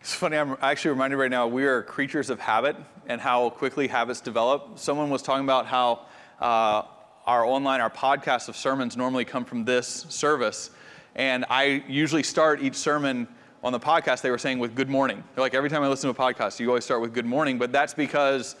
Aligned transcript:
It's 0.00 0.14
funny, 0.14 0.38
I'm 0.38 0.56
actually 0.62 0.92
reminded 0.92 1.18
right 1.18 1.30
now 1.30 1.46
we 1.46 1.66
are 1.66 1.82
creatures 1.82 2.30
of 2.30 2.40
habit 2.40 2.74
and 3.06 3.20
how 3.20 3.50
quickly 3.50 3.86
habits 3.86 4.22
develop. 4.22 4.78
Someone 4.78 5.10
was 5.10 5.20
talking 5.20 5.44
about 5.44 5.66
how 5.66 6.06
uh, 6.40 6.84
our 7.26 7.44
online, 7.44 7.82
our 7.82 7.90
podcast 7.90 8.48
of 8.48 8.56
sermons 8.56 8.96
normally 8.96 9.26
come 9.26 9.44
from 9.44 9.66
this 9.66 10.06
service. 10.08 10.70
And 11.16 11.44
I 11.50 11.84
usually 11.86 12.22
start 12.22 12.62
each 12.62 12.76
sermon 12.76 13.28
on 13.62 13.72
the 13.72 13.78
podcast, 13.78 14.22
they 14.22 14.30
were 14.30 14.38
saying 14.38 14.58
with 14.58 14.74
good 14.74 14.88
morning. 14.88 15.22
They're 15.34 15.42
like, 15.42 15.52
every 15.52 15.68
time 15.68 15.82
I 15.82 15.88
listen 15.88 16.12
to 16.12 16.18
a 16.18 16.32
podcast, 16.32 16.58
you 16.60 16.68
always 16.68 16.84
start 16.84 17.02
with 17.02 17.12
good 17.12 17.26
morning. 17.26 17.58
But 17.58 17.70
that's 17.70 17.92
because, 17.92 18.56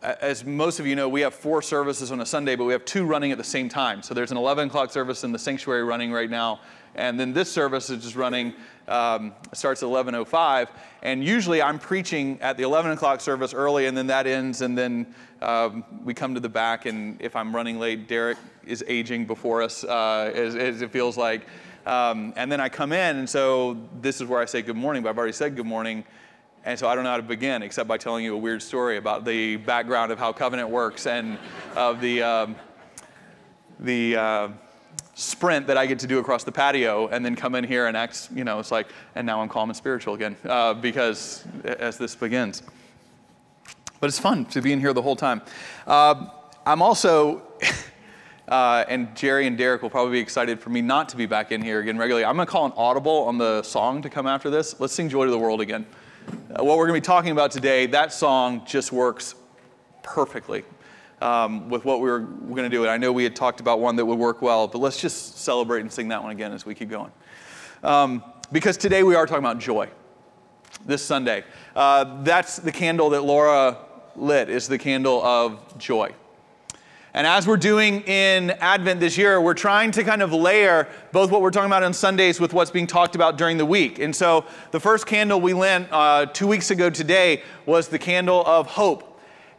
as 0.00 0.42
most 0.42 0.80
of 0.80 0.86
you 0.86 0.96
know, 0.96 1.06
we 1.06 1.20
have 1.20 1.34
four 1.34 1.60
services 1.60 2.10
on 2.10 2.22
a 2.22 2.26
Sunday, 2.26 2.56
but 2.56 2.64
we 2.64 2.72
have 2.72 2.86
two 2.86 3.04
running 3.04 3.30
at 3.30 3.36
the 3.36 3.44
same 3.44 3.68
time. 3.68 4.02
So 4.02 4.14
there's 4.14 4.30
an 4.30 4.38
11 4.38 4.68
o'clock 4.68 4.90
service 4.90 5.22
in 5.22 5.32
the 5.32 5.38
sanctuary 5.38 5.84
running 5.84 6.12
right 6.12 6.30
now. 6.30 6.60
And 6.94 7.18
then 7.18 7.32
this 7.32 7.50
service 7.50 7.90
is 7.90 8.02
just 8.02 8.16
running, 8.16 8.54
um, 8.88 9.32
starts 9.52 9.82
at 9.82 9.88
11.05. 9.88 10.68
And 11.02 11.24
usually 11.24 11.62
I'm 11.62 11.78
preaching 11.78 12.38
at 12.40 12.56
the 12.56 12.64
11 12.64 12.92
o'clock 12.92 13.20
service 13.20 13.54
early, 13.54 13.86
and 13.86 13.96
then 13.96 14.06
that 14.08 14.26
ends, 14.26 14.60
and 14.60 14.76
then 14.76 15.14
um, 15.40 15.84
we 16.04 16.14
come 16.14 16.34
to 16.34 16.40
the 16.40 16.48
back. 16.48 16.86
And 16.86 17.20
if 17.20 17.34
I'm 17.34 17.54
running 17.54 17.78
late, 17.78 18.08
Derek 18.08 18.38
is 18.66 18.84
aging 18.86 19.26
before 19.26 19.62
us, 19.62 19.84
uh, 19.84 20.30
as, 20.34 20.54
as 20.54 20.82
it 20.82 20.90
feels 20.90 21.16
like. 21.16 21.46
Um, 21.86 22.32
and 22.36 22.50
then 22.50 22.60
I 22.60 22.68
come 22.68 22.92
in, 22.92 23.16
and 23.16 23.28
so 23.28 23.76
this 24.00 24.20
is 24.20 24.28
where 24.28 24.40
I 24.40 24.44
say 24.44 24.62
good 24.62 24.76
morning, 24.76 25.02
but 25.02 25.08
I've 25.08 25.18
already 25.18 25.32
said 25.32 25.56
good 25.56 25.66
morning. 25.66 26.04
And 26.64 26.78
so 26.78 26.86
I 26.86 26.94
don't 26.94 27.02
know 27.02 27.10
how 27.10 27.16
to 27.16 27.24
begin 27.24 27.62
except 27.62 27.88
by 27.88 27.98
telling 27.98 28.24
you 28.24 28.34
a 28.34 28.38
weird 28.38 28.62
story 28.62 28.96
about 28.96 29.24
the 29.24 29.56
background 29.56 30.12
of 30.12 30.18
how 30.20 30.32
covenant 30.32 30.68
works 30.68 31.08
and 31.08 31.36
of 31.74 32.00
the, 32.00 32.22
um, 32.22 32.56
the 33.80 34.16
uh, 34.16 34.48
sprint 35.14 35.66
that 35.66 35.76
I 35.76 35.86
get 35.86 35.98
to 36.00 36.06
do 36.06 36.18
across 36.18 36.44
the 36.44 36.52
patio 36.52 37.08
and 37.08 37.24
then 37.24 37.36
come 37.36 37.54
in 37.54 37.64
here 37.64 37.86
and 37.86 37.96
act, 37.96 38.30
you 38.34 38.44
know, 38.44 38.58
it's 38.58 38.70
like, 38.70 38.88
and 39.14 39.26
now 39.26 39.40
I'm 39.40 39.48
calm 39.48 39.68
and 39.68 39.76
spiritual 39.76 40.14
again 40.14 40.36
uh, 40.44 40.74
because 40.74 41.44
as 41.64 41.98
this 41.98 42.14
begins. 42.14 42.62
But 44.00 44.08
it's 44.08 44.18
fun 44.18 44.46
to 44.46 44.60
be 44.60 44.72
in 44.72 44.80
here 44.80 44.92
the 44.92 45.02
whole 45.02 45.16
time. 45.16 45.42
Uh, 45.86 46.26
I'm 46.66 46.82
also. 46.82 47.42
Uh, 48.48 48.84
and 48.88 49.16
Jerry 49.16 49.46
and 49.46 49.56
Derek 49.56 49.82
will 49.82 49.88
probably 49.88 50.12
be 50.12 50.18
excited 50.18 50.60
for 50.60 50.68
me 50.68 50.82
not 50.82 51.08
to 51.10 51.16
be 51.16 51.26
back 51.26 51.52
in 51.52 51.62
here 51.62 51.78
again 51.78 51.96
regularly. 51.96 52.24
I'm 52.24 52.34
going 52.34 52.44
to 52.44 52.50
call 52.50 52.66
an 52.66 52.72
audible 52.76 53.18
on 53.22 53.38
the 53.38 53.62
song 53.62 54.02
to 54.02 54.10
come 54.10 54.26
after 54.26 54.50
this. 54.50 54.78
Let's 54.80 54.92
sing 54.92 55.08
Joy 55.08 55.24
to 55.24 55.30
the 55.30 55.38
World 55.38 55.60
again. 55.60 55.86
Uh, 56.28 56.62
what 56.62 56.76
we're 56.76 56.88
going 56.88 57.00
to 57.00 57.00
be 57.00 57.06
talking 57.06 57.30
about 57.30 57.52
today, 57.52 57.86
that 57.86 58.12
song 58.12 58.66
just 58.66 58.90
works 58.92 59.36
perfectly 60.02 60.64
um, 61.22 61.68
with 61.68 61.84
what 61.84 62.00
we 62.00 62.10
were, 62.10 62.20
going 62.20 62.64
to 62.64 62.68
do. 62.68 62.82
And 62.82 62.90
I 62.90 62.96
know 62.96 63.12
we 63.12 63.24
had 63.24 63.36
talked 63.36 63.60
about 63.60 63.80
one 63.80 63.96
that 63.96 64.04
would 64.04 64.18
work 64.18 64.42
well, 64.42 64.68
but 64.68 64.78
let's 64.78 65.00
just 65.00 65.38
celebrate 65.38 65.80
and 65.80 65.92
sing 65.92 66.08
that 66.08 66.22
one 66.22 66.32
again 66.32 66.52
as 66.52 66.66
we 66.66 66.74
keep 66.74 66.90
going. 66.90 67.12
Um, 67.82 68.22
because 68.50 68.76
today 68.76 69.02
we 69.02 69.14
are 69.14 69.26
talking 69.26 69.44
about 69.44 69.58
joy. 69.58 69.88
This 70.84 71.04
Sunday. 71.04 71.44
Uh, 71.76 72.22
that's 72.24 72.56
the 72.56 72.72
candle 72.72 73.10
that 73.10 73.22
Laura 73.22 73.78
lit, 74.16 74.48
is 74.48 74.66
the 74.66 74.78
candle 74.78 75.22
of 75.22 75.78
joy. 75.78 76.12
And 77.14 77.26
as 77.26 77.46
we're 77.46 77.58
doing 77.58 78.00
in 78.02 78.50
Advent 78.52 78.98
this 78.98 79.18
year, 79.18 79.40
we're 79.40 79.54
trying 79.54 79.90
to 79.92 80.02
kind 80.02 80.22
of 80.22 80.32
layer 80.32 80.88
both 81.12 81.30
what 81.30 81.42
we're 81.42 81.50
talking 81.50 81.66
about 81.66 81.82
on 81.82 81.92
Sundays 81.92 82.40
with 82.40 82.54
what's 82.54 82.70
being 82.70 82.86
talked 82.86 83.14
about 83.14 83.36
during 83.36 83.58
the 83.58 83.66
week. 83.66 83.98
And 83.98 84.16
so 84.16 84.46
the 84.70 84.80
first 84.80 85.06
candle 85.06 85.40
we 85.40 85.52
lit 85.52 85.86
uh, 85.92 86.26
two 86.26 86.46
weeks 86.46 86.70
ago 86.70 86.88
today 86.88 87.42
was 87.66 87.88
the 87.88 87.98
candle 87.98 88.42
of 88.46 88.66
hope. 88.66 89.11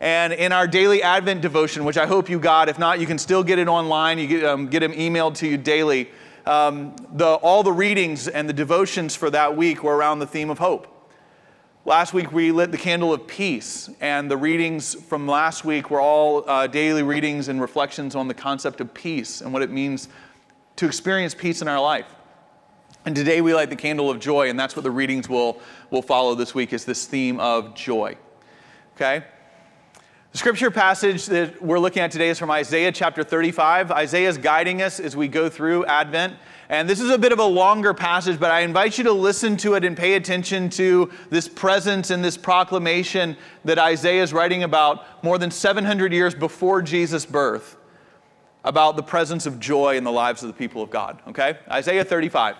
And 0.04 0.34
in 0.34 0.52
our 0.52 0.68
daily 0.68 1.02
Advent 1.02 1.40
devotion, 1.40 1.86
which 1.86 1.98
I 1.98 2.06
hope 2.06 2.30
you 2.30 2.38
got, 2.38 2.68
if 2.68 2.78
not, 2.78 3.00
you 3.00 3.08
can 3.08 3.18
still 3.18 3.42
get 3.42 3.58
it 3.58 3.70
online. 3.70 4.20
You 4.20 4.28
get, 4.28 4.44
um, 4.44 4.68
get 4.68 4.82
them 4.82 4.92
emailed 4.92 5.36
to 5.36 5.48
you 5.48 5.56
daily. 5.56 6.12
Um, 6.46 6.94
the, 7.14 7.36
all 7.36 7.64
the 7.64 7.72
readings 7.72 8.28
and 8.28 8.50
the 8.50 8.54
devotions 8.54 9.16
for 9.16 9.30
that 9.30 9.56
week 9.56 9.82
were 9.82 9.96
around 9.96 10.20
the 10.20 10.28
theme 10.28 10.50
of 10.50 10.58
hope. 10.58 10.90
Last 11.86 12.14
week 12.14 12.34
we 12.34 12.52
lit 12.52 12.74
the 12.74 12.78
candle 12.78 13.14
of 13.14 13.28
peace, 13.28 13.90
and 14.02 14.30
the 14.30 14.36
readings 14.36 14.94
from 14.94 15.26
last 15.26 15.64
week 15.64 15.90
were 15.90 16.02
all 16.02 16.50
uh, 16.50 16.68
daily 16.68 17.04
readings 17.04 17.48
and 17.48 17.62
reflections 17.62 18.14
on 18.14 18.28
the 18.28 18.34
concept 18.34 18.82
of 18.82 18.94
peace 18.94 19.40
and 19.40 19.54
what 19.54 19.62
it 19.62 19.72
means 19.72 20.10
to 20.76 20.86
experience 20.86 21.34
peace 21.34 21.62
in 21.62 21.70
our 21.70 21.80
life. 21.80 22.14
And 23.06 23.16
today 23.16 23.40
we 23.40 23.54
light 23.54 23.70
the 23.70 23.78
candle 23.78 24.10
of 24.10 24.20
joy, 24.20 24.50
and 24.50 24.60
that's 24.60 24.76
what 24.76 24.84
the 24.84 24.92
readings 24.92 25.30
will, 25.30 25.62
will 25.92 26.02
follow 26.02 26.36
this 26.36 26.54
week 26.54 26.74
is 26.74 26.84
this 26.84 27.06
theme 27.06 27.40
of 27.40 27.74
joy. 27.74 28.18
Okay? 28.98 29.24
The 30.34 30.40
scripture 30.40 30.72
passage 30.72 31.28
that 31.28 31.62
we're 31.62 31.78
looking 31.78 32.02
at 32.02 32.10
today 32.10 32.30
is 32.30 32.40
from 32.40 32.50
Isaiah 32.50 32.92
chapter 32.92 33.24
35. 33.24 33.92
Isaiah 33.92 34.28
is 34.28 34.40
guiding 34.40 34.82
us 34.82 35.00
as 35.00 35.16
we 35.16 35.28
go 35.28 35.48
through 35.48 35.86
Advent. 35.86 36.34
And 36.70 36.90
this 36.90 37.00
is 37.00 37.12
a 37.12 37.20
bit 37.20 37.32
of 37.32 37.38
a 37.38 37.46
longer 37.46 37.94
passage, 37.94 38.40
but 38.40 38.50
I 38.50 38.62
invite 38.62 38.98
you 38.98 39.04
to 39.04 39.12
listen 39.12 39.56
to 39.58 39.76
it 39.76 39.86
and 39.86 39.96
pay 39.96 40.16
attention 40.16 40.72
to 40.72 41.12
this 41.30 41.48
presence 41.48 42.10
and 42.10 42.26
this 42.26 42.36
proclamation 42.36 43.38
that 43.64 43.78
Isaiah 43.78 44.24
is 44.24 44.34
writing 44.34 44.64
about 44.64 45.24
more 45.24 45.38
than 45.38 45.52
700 45.52 46.12
years 46.12 46.34
before 46.34 46.82
Jesus' 46.82 47.28
birth 47.28 47.78
about 48.64 48.96
the 48.96 49.04
presence 49.04 49.46
of 49.46 49.60
joy 49.60 49.98
in 49.98 50.04
the 50.04 50.12
lives 50.12 50.42
of 50.42 50.48
the 50.48 50.56
people 50.56 50.82
of 50.82 50.90
God. 50.90 51.22
Okay? 51.28 51.60
Isaiah 51.70 52.04
35. 52.04 52.56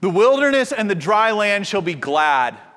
The 0.00 0.10
wilderness 0.10 0.72
and 0.72 0.90
the 0.90 0.96
dry 0.96 1.30
land 1.30 1.68
shall 1.68 1.80
be 1.80 1.94
glad. 1.94 2.58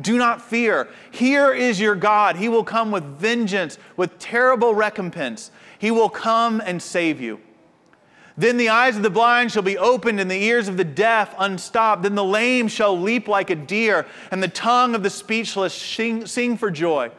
do 0.00 0.16
not 0.16 0.42
fear. 0.42 0.88
Here 1.10 1.52
is 1.52 1.80
your 1.80 1.94
God. 1.94 2.36
He 2.36 2.48
will 2.48 2.64
come 2.64 2.90
with 2.90 3.04
vengeance, 3.04 3.78
with 3.96 4.18
terrible 4.18 4.74
recompense. 4.74 5.50
He 5.78 5.90
will 5.90 6.08
come 6.08 6.62
and 6.64 6.80
save 6.80 7.20
you. 7.20 7.40
Then 8.36 8.56
the 8.56 8.68
eyes 8.68 8.96
of 8.96 9.02
the 9.02 9.10
blind 9.10 9.50
shall 9.50 9.62
be 9.62 9.76
opened, 9.76 10.20
and 10.20 10.30
the 10.30 10.40
ears 10.40 10.68
of 10.68 10.76
the 10.76 10.84
deaf 10.84 11.34
unstopped. 11.38 12.04
Then 12.04 12.14
the 12.14 12.24
lame 12.24 12.68
shall 12.68 12.96
leap 12.96 13.26
like 13.26 13.50
a 13.50 13.56
deer, 13.56 14.06
and 14.30 14.40
the 14.40 14.48
tongue 14.48 14.94
of 14.94 15.02
the 15.02 15.10
speechless 15.10 15.74
sing, 15.74 16.24
sing 16.26 16.56
for 16.56 16.70
joy. 16.70 17.10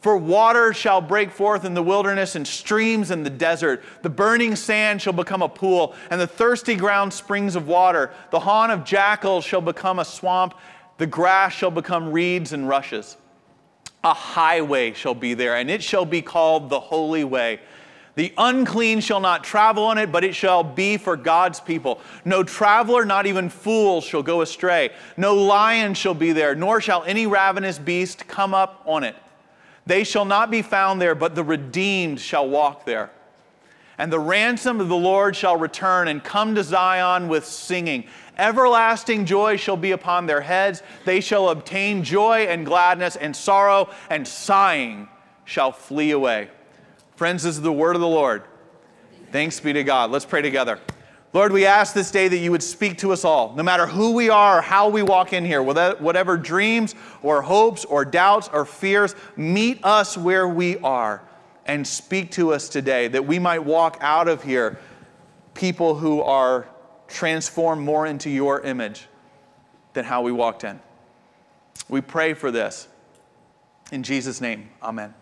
For 0.00 0.16
water 0.16 0.74
shall 0.74 1.00
break 1.00 1.30
forth 1.30 1.64
in 1.64 1.74
the 1.74 1.82
wilderness 1.82 2.34
and 2.34 2.44
streams 2.44 3.12
in 3.12 3.22
the 3.22 3.30
desert. 3.30 3.84
The 4.02 4.10
burning 4.10 4.56
sand 4.56 5.00
shall 5.00 5.12
become 5.12 5.42
a 5.42 5.48
pool, 5.48 5.94
and 6.10 6.20
the 6.20 6.26
thirsty 6.26 6.74
ground 6.74 7.12
springs 7.12 7.54
of 7.54 7.68
water. 7.68 8.10
The 8.32 8.40
haunt 8.40 8.72
of 8.72 8.82
jackals 8.82 9.44
shall 9.44 9.60
become 9.60 10.00
a 10.00 10.04
swamp. 10.04 10.54
The 10.98 11.06
grass 11.06 11.52
shall 11.52 11.70
become 11.70 12.12
reeds 12.12 12.52
and 12.52 12.68
rushes. 12.68 13.16
A 14.04 14.14
highway 14.14 14.92
shall 14.92 15.14
be 15.14 15.34
there, 15.34 15.56
and 15.56 15.70
it 15.70 15.82
shall 15.82 16.04
be 16.04 16.22
called 16.22 16.70
the 16.70 16.80
Holy 16.80 17.24
Way. 17.24 17.60
The 18.14 18.32
unclean 18.36 19.00
shall 19.00 19.20
not 19.20 19.42
travel 19.42 19.84
on 19.84 19.96
it, 19.96 20.12
but 20.12 20.22
it 20.22 20.34
shall 20.34 20.62
be 20.62 20.98
for 20.98 21.16
God's 21.16 21.60
people. 21.60 22.00
No 22.24 22.42
traveler, 22.42 23.06
not 23.06 23.26
even 23.26 23.48
fool, 23.48 24.00
shall 24.00 24.22
go 24.22 24.42
astray. 24.42 24.90
No 25.16 25.34
lion 25.34 25.94
shall 25.94 26.14
be 26.14 26.32
there, 26.32 26.54
nor 26.54 26.80
shall 26.80 27.04
any 27.04 27.26
ravenous 27.26 27.78
beast 27.78 28.26
come 28.28 28.52
up 28.52 28.82
on 28.86 29.02
it. 29.02 29.16
They 29.86 30.04
shall 30.04 30.26
not 30.26 30.50
be 30.50 30.62
found 30.62 31.00
there, 31.00 31.14
but 31.14 31.34
the 31.34 31.42
redeemed 31.42 32.20
shall 32.20 32.48
walk 32.48 32.84
there. 32.84 33.10
And 33.98 34.12
the 34.12 34.20
ransom 34.20 34.80
of 34.80 34.88
the 34.88 34.96
Lord 34.96 35.34
shall 35.34 35.56
return 35.56 36.08
and 36.08 36.22
come 36.22 36.54
to 36.54 36.62
Zion 36.62 37.28
with 37.28 37.46
singing. 37.46 38.04
Everlasting 38.38 39.26
joy 39.26 39.56
shall 39.56 39.76
be 39.76 39.92
upon 39.92 40.26
their 40.26 40.40
heads. 40.40 40.82
They 41.04 41.20
shall 41.20 41.50
obtain 41.50 42.02
joy 42.02 42.46
and 42.48 42.64
gladness, 42.64 43.16
and 43.16 43.36
sorrow 43.36 43.90
and 44.08 44.26
sighing 44.26 45.08
shall 45.44 45.72
flee 45.72 46.12
away. 46.12 46.48
Friends, 47.16 47.42
this 47.42 47.56
is 47.56 47.62
the 47.62 47.72
word 47.72 47.94
of 47.94 48.00
the 48.00 48.08
Lord. 48.08 48.42
Thanks 49.30 49.60
be 49.60 49.72
to 49.72 49.84
God. 49.84 50.10
Let's 50.10 50.24
pray 50.24 50.42
together. 50.42 50.78
Lord, 51.34 51.52
we 51.52 51.64
ask 51.64 51.94
this 51.94 52.10
day 52.10 52.28
that 52.28 52.36
you 52.36 52.50
would 52.50 52.62
speak 52.62 52.98
to 52.98 53.12
us 53.12 53.24
all, 53.24 53.54
no 53.54 53.62
matter 53.62 53.86
who 53.86 54.12
we 54.12 54.28
are 54.28 54.58
or 54.58 54.60
how 54.60 54.90
we 54.90 55.02
walk 55.02 55.32
in 55.32 55.46
here, 55.46 55.62
whatever 55.62 56.36
dreams 56.36 56.94
or 57.22 57.40
hopes 57.40 57.86
or 57.86 58.04
doubts 58.04 58.50
or 58.52 58.66
fears, 58.66 59.14
meet 59.36 59.82
us 59.82 60.18
where 60.18 60.46
we 60.46 60.76
are 60.78 61.22
and 61.64 61.86
speak 61.86 62.30
to 62.32 62.52
us 62.52 62.68
today 62.68 63.08
that 63.08 63.26
we 63.26 63.38
might 63.38 63.60
walk 63.60 63.96
out 64.00 64.28
of 64.28 64.42
here 64.42 64.78
people 65.54 65.94
who 65.94 66.20
are 66.20 66.66
transformed 67.12 67.82
more 67.82 68.06
into 68.06 68.30
your 68.30 68.60
image 68.62 69.06
than 69.92 70.04
how 70.04 70.22
we 70.22 70.32
walked 70.32 70.64
in. 70.64 70.80
We 71.88 72.00
pray 72.00 72.34
for 72.34 72.50
this. 72.50 72.88
In 73.92 74.02
Jesus' 74.02 74.40
name, 74.40 74.70
amen. 74.82 75.14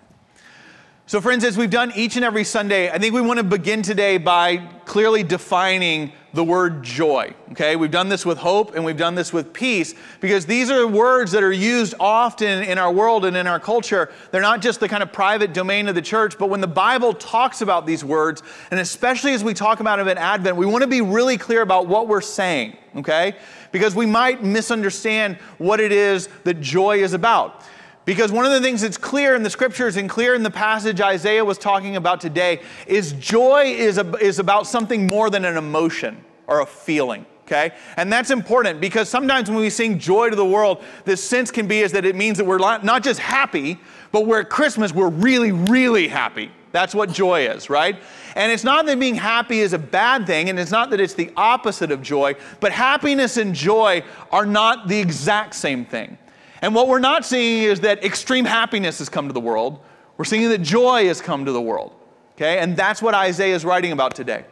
So, 1.11 1.21
friends, 1.21 1.43
as 1.43 1.57
we've 1.57 1.69
done 1.69 1.93
each 1.97 2.15
and 2.15 2.25
every 2.25 2.45
Sunday, 2.45 2.89
I 2.89 2.97
think 2.97 3.13
we 3.13 3.21
want 3.21 3.39
to 3.39 3.43
begin 3.43 3.83
today 3.83 4.17
by 4.17 4.59
clearly 4.85 5.25
defining 5.25 6.13
the 6.35 6.45
word 6.45 6.85
joy. 6.85 7.35
Okay, 7.51 7.75
we've 7.75 7.91
done 7.91 8.09
this 8.09 8.25
with 8.25 8.39
hope 8.39 8.77
and 8.77 8.85
we've 8.85 8.97
done 8.97 9.17
this 9.17 9.33
with 9.33 9.53
peace 9.53 9.93
because 10.21 10.47
these 10.47 10.71
are 10.71 10.87
words 10.87 11.33
that 11.33 11.43
are 11.43 11.51
used 11.51 11.95
often 11.99 12.63
in 12.63 12.79
our 12.79 12.93
world 12.93 13.25
and 13.25 13.37
in 13.37 13.49
our 13.49 13.59
culture. 13.59 14.13
They're 14.31 14.41
not 14.41 14.63
just 14.63 14.79
the 14.79 14.89
kind 14.89 15.03
of 15.03 15.13
private 15.13 15.53
domain 15.53 15.89
of 15.89 15.97
the 15.97 16.01
church, 16.01 16.39
but 16.39 16.49
when 16.49 16.61
the 16.61 16.69
Bible 16.69 17.13
talks 17.13 17.61
about 17.61 17.87
these 17.87 18.05
words, 18.05 18.45
and 18.71 18.79
especially 18.79 19.33
as 19.33 19.43
we 19.43 19.53
talk 19.53 19.81
about 19.81 19.97
them 19.97 20.07
in 20.07 20.17
Advent, 20.17 20.57
we 20.57 20.65
want 20.65 20.83
to 20.83 20.89
be 20.89 21.01
really 21.01 21.37
clear 21.37 21.63
about 21.63 21.89
what 21.89 22.07
we're 22.07 22.21
saying. 22.21 22.77
Okay, 22.95 23.35
because 23.73 23.97
we 23.97 24.07
might 24.07 24.45
misunderstand 24.45 25.39
what 25.59 25.81
it 25.81 25.91
is 25.91 26.29
that 26.45 26.61
joy 26.61 27.03
is 27.03 27.15
about. 27.15 27.65
Because 28.05 28.33
one 28.33 28.45
of 28.45 28.53
the 28.53 28.61
things 28.61 28.81
that's 28.81 28.97
clear 28.97 29.37
in 29.37 29.43
the 29.43 29.51
scriptures 29.51 29.97
and 29.97 30.09
clear 30.09 30.35
in 30.35 30.43
the 30.43 30.51
passage 30.51 31.01
Isaiah 31.01 31.45
was 31.45 31.59
talking 31.59 31.97
about 31.97 32.21
today 32.21 32.61
is 32.87 33.13
joy 33.13 33.65
is, 33.67 33.99
a, 33.99 34.11
is 34.17 34.39
about 34.39 34.67
something 34.67 35.07
more 35.07 35.31
than 35.31 35.45
an 35.45 35.57
emotion 35.57 36.25
or 36.47 36.61
a 36.61 36.67
feeling. 36.67 37.27
Okay? 37.43 37.73
And 37.97 38.13
that's 38.13 38.31
important 38.31 38.81
because 38.81 39.09
sometimes 39.09 39.51
when 39.51 39.59
we 39.59 39.71
sing 39.71 39.99
joy 39.99 40.31
to 40.31 40.37
the 40.37 40.45
world, 40.45 40.83
the 41.05 41.17
sense 41.17 41.51
can 41.51 41.67
be 41.67 41.81
is 41.81 41.93
that 41.93 42.05
it 42.05 42.15
means 42.15 42.39
that 42.39 42.45
we're 42.45 42.59
not 42.59 43.03
just 43.03 43.19
happy, 43.19 43.79
but 44.13 44.27
we're 44.27 44.41
at 44.41 44.51
Christmas, 44.51 44.95
we're 44.95 45.09
really, 45.09 45.51
really 45.51 46.07
happy. 46.07 46.53
That's 46.73 46.95
what 46.95 47.13
joy 47.13 47.49
is, 47.49 47.69
right? 47.69 48.01
And 48.37 48.53
it's 48.53 48.63
not 48.63 48.87
that 48.87 49.01
being 49.01 49.17
happy 49.17 49.59
is 49.59 49.73
a 49.73 49.79
bad 49.79 50.27
thing, 50.27 50.49
and 50.49 50.61
it's 50.61 50.71
not 50.71 50.91
that 50.91 51.01
it's 51.01 51.15
the 51.15 51.33
opposite 51.37 51.91
of 51.91 52.01
joy, 52.03 52.37
but 52.61 52.71
happiness 52.71 53.37
and 53.37 53.53
joy 53.53 54.05
are 54.31 54.47
not 54.47 54.87
the 54.87 54.99
exact 54.99 55.57
same 55.57 55.85
thing. 55.85 56.17
And 56.63 56.75
what 56.75 56.89
we're 56.89 56.99
not 56.99 57.25
seeing 57.25 57.63
is 57.63 57.81
that 57.81 58.05
extreme 58.05 58.45
happiness 58.45 58.99
has 58.99 59.09
come 59.09 59.29
to 59.29 59.33
the 59.33 59.41
world. 59.41 59.81
We're 60.17 60.25
seeing 60.25 60.49
that 60.51 60.63
joy 60.63 61.07
has 61.07 61.21
come 61.21 61.45
to 61.47 61.53
the 61.53 61.61
world. 61.61 61.95
Okay? 62.37 62.59
And 62.59 62.77
that's 62.77 63.01
what 63.01 63.15
Isaiah 63.15 63.55
is 63.55 63.65
writing 63.65 63.93
about 63.93 64.15
today. 64.15 64.45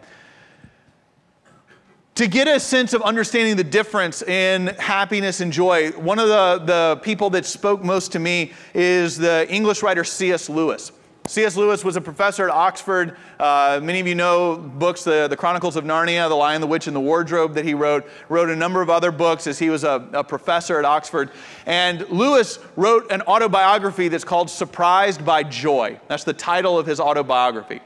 To 2.16 2.26
get 2.26 2.48
a 2.48 2.58
sense 2.58 2.94
of 2.94 3.02
understanding 3.02 3.56
the 3.56 3.64
difference 3.64 4.22
in 4.22 4.68
happiness 4.78 5.40
and 5.40 5.52
joy, 5.52 5.92
one 5.92 6.18
of 6.18 6.28
the, 6.28 6.58
the 6.64 7.00
people 7.02 7.30
that 7.30 7.46
spoke 7.46 7.84
most 7.84 8.10
to 8.12 8.18
me 8.18 8.52
is 8.74 9.16
the 9.16 9.46
English 9.48 9.82
writer 9.82 10.02
C.S. 10.02 10.48
Lewis. 10.48 10.90
C.S. 11.28 11.56
Lewis 11.56 11.84
was 11.84 11.96
a 11.96 12.00
professor 12.00 12.48
at 12.48 12.50
Oxford. 12.50 13.14
Uh, 13.38 13.80
many 13.82 14.00
of 14.00 14.06
you 14.06 14.14
know 14.14 14.56
books, 14.56 15.04
the, 15.04 15.28
the 15.28 15.36
Chronicles 15.36 15.76
of 15.76 15.84
Narnia, 15.84 16.26
The 16.26 16.34
Lion, 16.34 16.62
the 16.62 16.66
Witch, 16.66 16.86
and 16.86 16.96
the 16.96 17.00
Wardrobe 17.00 17.52
that 17.52 17.66
he 17.66 17.74
wrote. 17.74 18.08
Wrote 18.30 18.48
a 18.48 18.56
number 18.56 18.80
of 18.80 18.88
other 18.88 19.12
books 19.12 19.46
as 19.46 19.58
he 19.58 19.68
was 19.68 19.84
a, 19.84 20.08
a 20.14 20.24
professor 20.24 20.78
at 20.78 20.86
Oxford. 20.86 21.30
And 21.66 22.08
Lewis 22.08 22.58
wrote 22.76 23.12
an 23.12 23.20
autobiography 23.22 24.08
that's 24.08 24.24
called 24.24 24.48
Surprised 24.48 25.22
by 25.22 25.42
Joy. 25.42 26.00
That's 26.08 26.24
the 26.24 26.32
title 26.32 26.78
of 26.78 26.86
his 26.86 26.98
autobiography. 26.98 27.82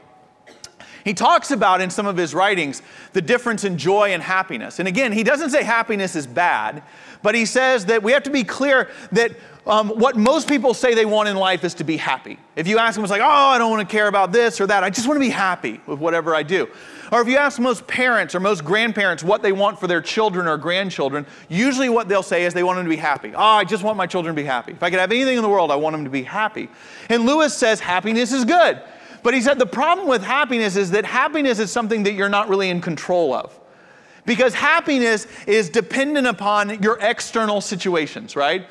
He 1.03 1.13
talks 1.13 1.51
about 1.51 1.81
in 1.81 1.89
some 1.89 2.07
of 2.07 2.15
his 2.15 2.33
writings 2.33 2.81
the 3.11 3.21
difference 3.21 3.65
in 3.65 3.77
joy 3.77 4.13
and 4.13 4.23
happiness. 4.23 4.79
And 4.79 4.87
again, 4.87 5.11
he 5.11 5.23
doesn't 5.23 5.49
say 5.49 5.63
happiness 5.63 6.15
is 6.15 6.25
bad, 6.25 6.81
but 7.21 7.35
he 7.35 7.45
says 7.45 7.87
that 7.87 8.03
we 8.03 8.13
have 8.13 8.23
to 8.23 8.29
be 8.29 8.45
clear 8.45 8.89
that 9.11 9.33
um, 9.65 9.89
what 9.89 10.17
most 10.17 10.49
people 10.49 10.73
say 10.73 10.93
they 10.93 11.05
want 11.05 11.29
in 11.29 11.37
life 11.37 11.63
is 11.63 11.73
to 11.75 11.85
be 11.85 11.95
happy. 11.95 12.37
If 12.55 12.67
you 12.67 12.79
ask 12.79 12.95
them, 12.95 13.03
it's 13.03 13.11
like, 13.11 13.21
oh, 13.21 13.25
I 13.25 13.57
don't 13.57 13.71
want 13.71 13.87
to 13.87 13.91
care 13.91 14.07
about 14.07 14.33
this 14.33 14.59
or 14.59 14.67
that. 14.67 14.83
I 14.83 14.89
just 14.89 15.07
want 15.07 15.15
to 15.15 15.25
be 15.25 15.29
happy 15.29 15.79
with 15.85 15.99
whatever 15.99 16.35
I 16.35 16.43
do. 16.43 16.67
Or 17.13 17.21
if 17.21 17.27
you 17.29 17.37
ask 17.37 17.59
most 17.59 17.87
parents 17.87 18.35
or 18.35 18.41
most 18.41 18.65
grandparents 18.65 19.23
what 19.23 19.41
they 19.41 19.53
want 19.53 19.79
for 19.79 19.87
their 19.87 20.01
children 20.01 20.47
or 20.47 20.57
grandchildren, 20.57 21.25
usually 21.47 21.87
what 21.87 22.09
they'll 22.09 22.23
say 22.23 22.43
is 22.43 22.53
they 22.53 22.63
want 22.63 22.77
them 22.77 22.85
to 22.85 22.89
be 22.89 22.97
happy. 22.97 23.33
Oh, 23.33 23.39
I 23.39 23.63
just 23.63 23.83
want 23.83 23.97
my 23.97 24.07
children 24.07 24.35
to 24.35 24.41
be 24.41 24.45
happy. 24.45 24.73
If 24.73 24.83
I 24.83 24.89
could 24.89 24.99
have 24.99 25.11
anything 25.11 25.37
in 25.37 25.43
the 25.43 25.49
world, 25.49 25.71
I 25.71 25.77
want 25.77 25.93
them 25.93 26.03
to 26.03 26.09
be 26.09 26.23
happy. 26.23 26.67
And 27.09 27.25
Lewis 27.25 27.55
says 27.55 27.79
happiness 27.79 28.33
is 28.33 28.43
good. 28.43 28.81
But 29.21 29.33
he 29.33 29.41
said 29.41 29.59
the 29.59 29.65
problem 29.65 30.09
with 30.09 30.23
happiness 30.23 30.75
is 30.75 30.91
that 30.91 31.05
happiness 31.05 31.59
is 31.59 31.71
something 31.71 32.03
that 32.03 32.13
you're 32.13 32.29
not 32.29 32.49
really 32.49 32.69
in 32.69 32.81
control 32.81 33.33
of. 33.33 33.57
Because 34.25 34.53
happiness 34.53 35.27
is 35.47 35.69
dependent 35.69 36.27
upon 36.27 36.81
your 36.81 36.97
external 36.99 37.61
situations, 37.61 38.35
right? 38.35 38.67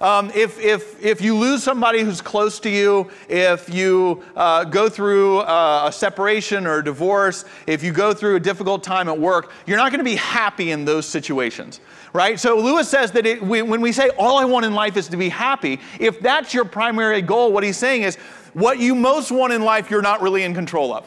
Um, 0.00 0.30
if, 0.34 0.58
if, 0.58 1.02
if 1.04 1.20
you 1.20 1.36
lose 1.36 1.62
somebody 1.62 2.00
who's 2.00 2.22
close 2.22 2.58
to 2.60 2.70
you, 2.70 3.10
if 3.28 3.68
you 3.68 4.24
uh, 4.34 4.64
go 4.64 4.88
through 4.88 5.40
uh, 5.40 5.88
a 5.88 5.92
separation 5.92 6.66
or 6.66 6.78
a 6.78 6.84
divorce, 6.84 7.44
if 7.66 7.82
you 7.82 7.92
go 7.92 8.14
through 8.14 8.36
a 8.36 8.40
difficult 8.40 8.82
time 8.82 9.08
at 9.08 9.18
work, 9.18 9.52
you're 9.66 9.76
not 9.76 9.92
going 9.92 9.98
to 9.98 10.04
be 10.04 10.16
happy 10.16 10.70
in 10.70 10.86
those 10.86 11.04
situations, 11.04 11.80
right? 12.14 12.40
So 12.40 12.56
Lewis 12.58 12.88
says 12.88 13.12
that 13.12 13.26
it, 13.26 13.42
we, 13.42 13.60
when 13.60 13.82
we 13.82 13.92
say 13.92 14.08
all 14.16 14.38
I 14.38 14.46
want 14.46 14.64
in 14.64 14.72
life 14.72 14.96
is 14.96 15.06
to 15.08 15.18
be 15.18 15.28
happy, 15.28 15.78
if 15.98 16.18
that's 16.20 16.54
your 16.54 16.64
primary 16.64 17.20
goal, 17.20 17.52
what 17.52 17.62
he's 17.62 17.76
saying 17.76 18.02
is 18.02 18.16
what 18.54 18.78
you 18.78 18.94
most 18.94 19.30
want 19.30 19.52
in 19.52 19.62
life, 19.62 19.90
you're 19.90 20.00
not 20.00 20.22
really 20.22 20.44
in 20.44 20.54
control 20.54 20.94
of. 20.94 21.06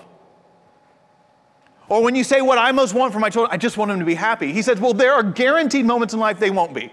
Or 1.89 2.03
when 2.03 2.13
you 2.13 2.23
say, 2.23 2.41
What 2.41 2.57
I 2.57 2.71
most 2.71 2.93
want 2.93 3.11
for 3.11 3.19
my 3.19 3.29
children, 3.29 3.53
I 3.53 3.57
just 3.57 3.77
want 3.77 3.89
them 3.89 3.99
to 3.99 4.05
be 4.05 4.15
happy. 4.15 4.53
He 4.53 4.61
says, 4.61 4.79
Well, 4.79 4.93
there 4.93 5.13
are 5.13 5.23
guaranteed 5.23 5.85
moments 5.85 6.13
in 6.13 6.19
life 6.19 6.39
they 6.39 6.49
won't 6.49 6.73
be 6.73 6.91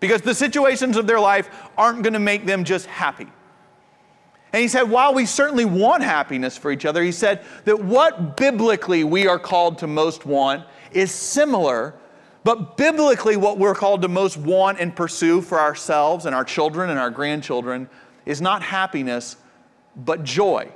because 0.00 0.22
the 0.22 0.34
situations 0.34 0.96
of 0.96 1.06
their 1.06 1.20
life 1.20 1.50
aren't 1.76 2.02
going 2.02 2.12
to 2.12 2.18
make 2.18 2.46
them 2.46 2.64
just 2.64 2.86
happy. 2.86 3.26
And 4.52 4.62
he 4.62 4.68
said, 4.68 4.84
while 4.84 5.12
we 5.12 5.26
certainly 5.26 5.64
want 5.64 6.02
happiness 6.02 6.56
for 6.56 6.70
each 6.70 6.86
other, 6.86 7.02
he 7.02 7.12
said 7.12 7.44
that 7.64 7.80
what 7.80 8.36
biblically 8.36 9.04
we 9.04 9.26
are 9.26 9.38
called 9.38 9.78
to 9.78 9.86
most 9.86 10.24
want 10.24 10.64
is 10.90 11.12
similar, 11.12 11.94
but 12.44 12.76
biblically 12.76 13.36
what 13.36 13.58
we're 13.58 13.74
called 13.74 14.00
to 14.02 14.08
most 14.08 14.38
want 14.38 14.80
and 14.80 14.96
pursue 14.96 15.42
for 15.42 15.60
ourselves 15.60 16.24
and 16.24 16.34
our 16.34 16.44
children 16.44 16.88
and 16.88 16.98
our 16.98 17.10
grandchildren 17.10 17.90
is 18.24 18.40
not 18.40 18.62
happiness, 18.62 19.36
but 19.96 20.24
joy. 20.24 20.70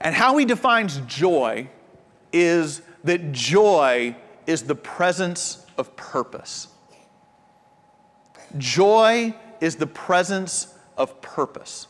And 0.00 0.14
how 0.14 0.36
he 0.36 0.44
defines 0.44 0.98
joy 1.06 1.70
is 2.32 2.82
that 3.04 3.32
joy 3.32 4.16
is 4.46 4.64
the 4.64 4.74
presence 4.74 5.64
of 5.78 5.96
purpose. 5.96 6.68
Joy 8.56 9.34
is 9.60 9.76
the 9.76 9.86
presence 9.86 10.74
of 10.96 11.20
purpose. 11.20 11.86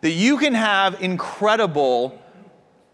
That 0.00 0.10
you 0.10 0.38
can 0.38 0.54
have 0.54 1.02
incredible 1.02 2.18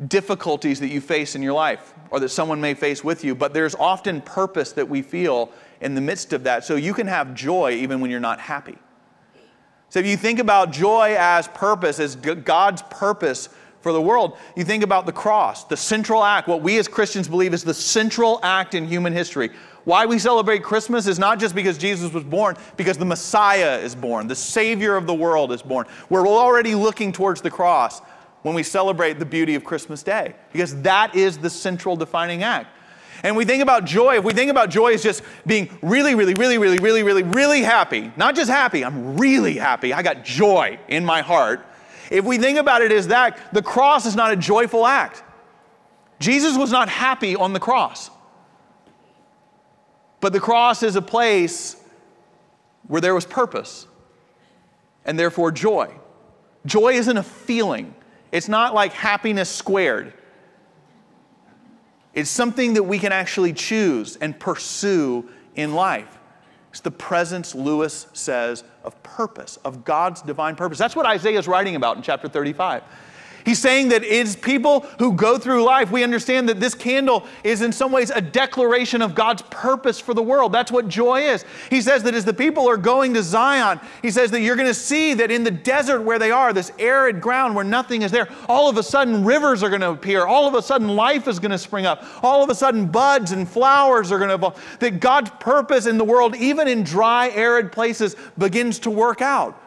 difficulties 0.09 0.81
that 0.81 0.89
you 0.89 1.01
face 1.01 1.35
in 1.35 1.43
your 1.43 1.55
life 1.55 1.95
or 2.11 2.21
that 2.21 2.29
someone 2.29 2.61
may 2.61 2.75
face 2.75 3.03
with 3.03 3.25
you, 3.25 3.35
but 3.35 3.55
there's 3.55 3.75
often 3.77 4.21
purpose 4.21 4.73
that 4.73 4.89
we 4.89 5.03
feel 5.03 5.51
in 5.81 5.95
the 5.95 6.01
midst 6.01 6.33
of 6.33 6.45
that. 6.45 6.65
So 6.65 6.77
you 6.77 6.93
can 6.93 7.07
have 7.07 7.35
joy 7.35 7.73
even 7.73 8.01
when 8.01 8.11
you're 8.11 8.21
not 8.21 8.41
happy. 8.41 8.77
So 9.89 10.01
if 10.01 10.07
you 10.07 10.17
think 10.17 10.39
about 10.39 10.73
joy 10.73 11.15
as 11.19 11.49
purpose, 11.49 12.01
as 12.01 12.17
God's 12.17 12.83
purpose 12.91 13.49
for 13.81 13.93
the 13.93 14.01
world, 14.01 14.37
you 14.57 14.65
think 14.65 14.83
about 14.83 15.07
the 15.07 15.13
cross, 15.13 15.65
the 15.65 15.77
central 15.77 16.25
act, 16.25 16.49
what 16.49 16.61
we 16.61 16.79
as 16.79 16.89
Christians 16.89 17.29
believe 17.29 17.55
is 17.55 17.63
the 17.63 17.75
central 17.75 18.41
act 18.43 18.75
in 18.75 18.87
human 18.87 19.13
history. 19.13 19.51
Why 19.87 20.05
we 20.05 20.19
celebrate 20.19 20.65
Christmas 20.65 21.07
is 21.07 21.17
not 21.17 21.39
just 21.39 21.55
because 21.55 21.79
Jesus 21.79 22.13
was 22.13 22.25
born, 22.25 22.57
because 22.77 22.99
the 22.99 23.05
Messiah 23.05 23.79
is 23.79 23.95
born, 23.95 24.27
the 24.27 24.35
Savior 24.35 24.97
of 24.97 25.07
the 25.07 25.15
world 25.15 25.53
is 25.53 25.63
born. 25.63 25.87
We're 26.11 26.27
already 26.27 26.75
looking 26.75 27.13
towards 27.13 27.41
the 27.41 27.53
cross 27.53 28.01
when 28.43 28.57
we 28.57 28.65
celebrate 28.65 29.21
the 29.21 29.25
beauty 29.25 29.55
of 29.55 29.63
Christmas 29.63 30.03
Day, 30.03 30.35
because 30.53 30.83
that 30.83 31.15
is 31.15 31.39
the 31.39 31.49
central 31.49 31.95
defining 31.95 32.43
act. 32.43 32.67
And 33.23 33.37
we 33.37 33.45
think 33.45 33.63
about 33.63 33.85
joy, 33.85 34.19
if 34.19 34.25
we 34.25 34.33
think 34.33 34.51
about 34.51 34.71
joy 34.71 34.93
as 34.93 35.05
just 35.05 35.23
being 35.47 35.71
really, 35.83 36.17
really, 36.17 36.35
really, 36.35 36.59
really, 36.59 36.81
really, 36.81 37.05
really, 37.05 37.23
really 37.23 37.63
happy, 37.63 38.11
not 38.17 38.35
just 38.35 38.51
happy, 38.51 38.85
I'm 38.85 39.17
really 39.17 39.55
happy, 39.55 39.93
I 39.93 40.03
got 40.03 40.25
joy 40.25 40.81
in 40.89 41.05
my 41.05 41.23
heart. 41.23 41.65
If 42.11 42.25
we 42.25 42.39
think 42.39 42.59
about 42.59 42.83
it 42.83 42.91
as 42.91 43.07
that, 43.07 43.39
the 43.53 43.63
cross 43.63 44.05
is 44.05 44.17
not 44.17 44.33
a 44.33 44.37
joyful 44.37 44.85
act. 44.85 45.23
Jesus 46.19 46.57
was 46.57 46.73
not 46.73 46.89
happy 46.89 47.37
on 47.37 47.53
the 47.53 47.61
cross. 47.61 48.11
But 50.21 50.33
the 50.33 50.41
cross 50.41 50.83
is 50.83 50.97
a 50.97 51.03
place 51.03 51.77
where 52.87 53.01
there 53.01 53.15
was 53.15 53.27
purpose 53.27 53.87
and 55.05 55.19
therefore 55.19 55.53
joy. 55.53 55.93
Joy 56.65 56.95
isn't 56.95 57.17
a 57.17 57.23
feeling, 57.23 57.95
it's 58.33 58.49
not 58.49 58.75
like 58.75 58.93
happiness 58.93 59.49
squared. 59.49 60.13
It's 62.13 62.31
something 62.31 62.75
that 62.75 62.83
we 62.83 62.99
can 62.99 63.13
actually 63.13 63.53
choose 63.53 64.17
and 64.17 64.39
pursue 64.39 65.29
in 65.55 65.75
life. 65.75 66.19
It's 66.71 66.81
the 66.81 66.91
presence, 66.91 67.55
Lewis 67.55 68.07
says, 68.15 68.65
of 68.85 69.01
purpose, 69.03 69.59
of 69.65 69.85
God's 69.85 70.23
divine 70.23 70.57
purpose. 70.57 70.79
That's 70.79 70.97
what 70.97 71.07
Isaiah 71.07 71.39
is 71.39 71.47
writing 71.47 71.77
about 71.77 71.99
in 71.99 72.03
chapter 72.03 72.27
35. 72.29 72.83
He's 73.47 73.61
saying 73.61 73.91
that 73.91 74.03
it's 74.03 74.35
people 74.35 74.81
who 74.99 75.13
go 75.13 75.39
through 75.39 75.63
life, 75.63 75.93
we 75.93 76.03
understand 76.03 76.49
that 76.49 76.59
this 76.59 76.75
candle 76.75 77.25
is 77.45 77.63
in 77.63 77.71
some 77.71 77.93
ways 77.93 78.11
a 78.11 78.21
declaration 78.21 79.01
of 79.01 79.15
God's 79.15 79.43
purpose 79.43 80.01
for 80.01 80.15
the 80.15 80.23
world. 80.23 80.51
That's 80.51 80.73
what 80.73 80.89
joy 80.89 81.29
is. 81.29 81.45
He 81.71 81.81
says 81.81 82.03
that 82.03 82.15
as 82.15 82.25
the 82.25 82.35
people 82.35 82.69
are 82.69 82.77
going 82.77 83.15
to 83.15 83.23
Zion, 83.23 83.79
he 84.03 84.11
says 84.11 84.33
that 84.33 84.41
you're 84.41 84.57
going 84.57 84.67
to 84.67 84.75
see 84.75 85.15
that 85.15 85.31
in 85.31 85.45
the 85.45 85.53
desert 85.53 86.01
where 86.01 86.19
they 86.19 86.33
are, 86.33 86.53
this 86.53 86.73
arid 86.81 87.21
ground 87.21 87.55
where 87.55 87.65
nothing 87.65 88.03
is 88.03 88.11
there, 88.11 88.29
all 88.49 88.69
of 88.69 88.79
a 88.79 88.83
sudden 88.83 89.25
rivers 89.25 89.63
are 89.63 89.69
going 89.69 89.81
to 89.81 89.91
appear. 89.91 90.27
All 90.27 90.49
of 90.49 90.55
a 90.55 90.63
sudden 90.63 90.89
life 90.89 91.29
is 91.29 91.39
going 91.39 91.53
to 91.53 91.59
spring 91.59 91.87
up. 91.87 92.05
All 92.25 92.43
of 92.43 92.51
a 92.51 92.55
sudden 92.55 92.87
buds 92.87 93.31
and 93.31 93.49
flowers 93.49 94.11
are 94.11 94.19
going 94.19 94.31
to 94.31 94.35
evolve. 94.35 94.79
That 94.81 94.99
God's 94.99 95.31
purpose 95.39 95.87
in 95.87 95.99
the 95.99 96.05
world, 96.05 96.35
even 96.35 96.67
in 96.67 96.83
dry, 96.83 97.29
arid 97.29 97.71
places, 97.71 98.17
begins 98.37 98.81
to 98.81 98.91
work 98.91 99.23
out. 99.23 99.63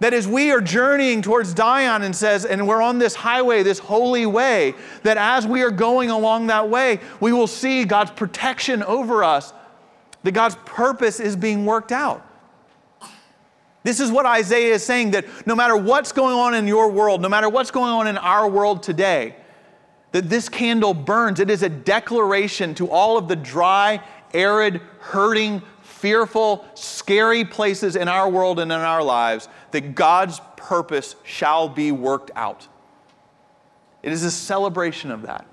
That 0.00 0.14
as 0.14 0.26
we 0.26 0.50
are 0.50 0.60
journeying 0.60 1.22
towards 1.22 1.54
Zion 1.54 2.02
and 2.02 2.16
says, 2.16 2.44
and 2.44 2.66
we're 2.66 2.82
on 2.82 2.98
this 2.98 3.14
highway, 3.14 3.62
this 3.62 3.78
holy 3.78 4.26
way, 4.26 4.74
that 5.02 5.16
as 5.16 5.46
we 5.46 5.62
are 5.62 5.70
going 5.70 6.10
along 6.10 6.48
that 6.48 6.68
way, 6.68 7.00
we 7.20 7.32
will 7.32 7.46
see 7.46 7.84
God's 7.84 8.10
protection 8.10 8.82
over 8.82 9.22
us, 9.22 9.52
that 10.22 10.32
God's 10.32 10.56
purpose 10.64 11.20
is 11.20 11.36
being 11.36 11.66
worked 11.66 11.92
out. 11.92 12.26
This 13.82 14.00
is 14.00 14.10
what 14.10 14.26
Isaiah 14.26 14.74
is 14.74 14.82
saying 14.82 15.12
that 15.12 15.26
no 15.46 15.54
matter 15.54 15.76
what's 15.76 16.12
going 16.12 16.34
on 16.34 16.54
in 16.54 16.66
your 16.66 16.90
world, 16.90 17.22
no 17.22 17.28
matter 17.28 17.48
what's 17.48 17.70
going 17.70 17.92
on 17.92 18.06
in 18.06 18.18
our 18.18 18.48
world 18.48 18.82
today, 18.82 19.36
that 20.12 20.28
this 20.28 20.48
candle 20.48 20.94
burns. 20.94 21.40
It 21.40 21.50
is 21.50 21.62
a 21.62 21.68
declaration 21.68 22.74
to 22.76 22.90
all 22.90 23.16
of 23.16 23.28
the 23.28 23.36
dry, 23.36 24.02
arid, 24.34 24.80
hurting, 24.98 25.62
fearful, 25.82 26.64
scary 26.74 27.44
places 27.44 27.96
in 27.96 28.08
our 28.08 28.28
world 28.28 28.58
and 28.58 28.72
in 28.72 28.80
our 28.80 29.02
lives 29.02 29.48
that 29.72 29.94
God's 29.94 30.40
purpose 30.56 31.16
shall 31.24 31.68
be 31.68 31.92
worked 31.92 32.30
out. 32.34 32.66
It 34.02 34.12
is 34.12 34.24
a 34.24 34.30
celebration 34.30 35.10
of 35.10 35.22
that. 35.22 35.46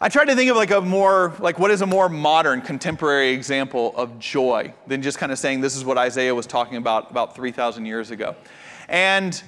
I 0.00 0.08
tried 0.08 0.24
to 0.24 0.34
think 0.34 0.50
of 0.50 0.56
like 0.56 0.72
a 0.72 0.80
more, 0.80 1.32
like 1.38 1.60
what 1.60 1.70
is 1.70 1.80
a 1.80 1.86
more 1.86 2.08
modern, 2.08 2.60
contemporary 2.60 3.30
example 3.30 3.94
of 3.96 4.18
joy 4.18 4.74
than 4.88 5.00
just 5.00 5.18
kind 5.18 5.30
of 5.30 5.38
saying 5.38 5.60
this 5.60 5.76
is 5.76 5.84
what 5.84 5.96
Isaiah 5.96 6.34
was 6.34 6.46
talking 6.46 6.76
about 6.76 7.12
about 7.12 7.36
3,000 7.36 7.86
years 7.86 8.10
ago. 8.10 8.34
And 8.88 9.40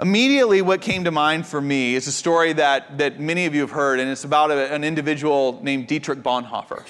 immediately 0.00 0.62
what 0.62 0.80
came 0.80 1.04
to 1.04 1.12
mind 1.12 1.46
for 1.46 1.60
me 1.60 1.94
is 1.94 2.08
a 2.08 2.12
story 2.12 2.54
that, 2.54 2.98
that 2.98 3.20
many 3.20 3.46
of 3.46 3.54
you 3.54 3.60
have 3.60 3.70
heard, 3.70 4.00
and 4.00 4.10
it's 4.10 4.24
about 4.24 4.50
a, 4.50 4.74
an 4.74 4.82
individual 4.82 5.60
named 5.62 5.86
Dietrich 5.86 6.24
Bonhoeffer. 6.24 6.84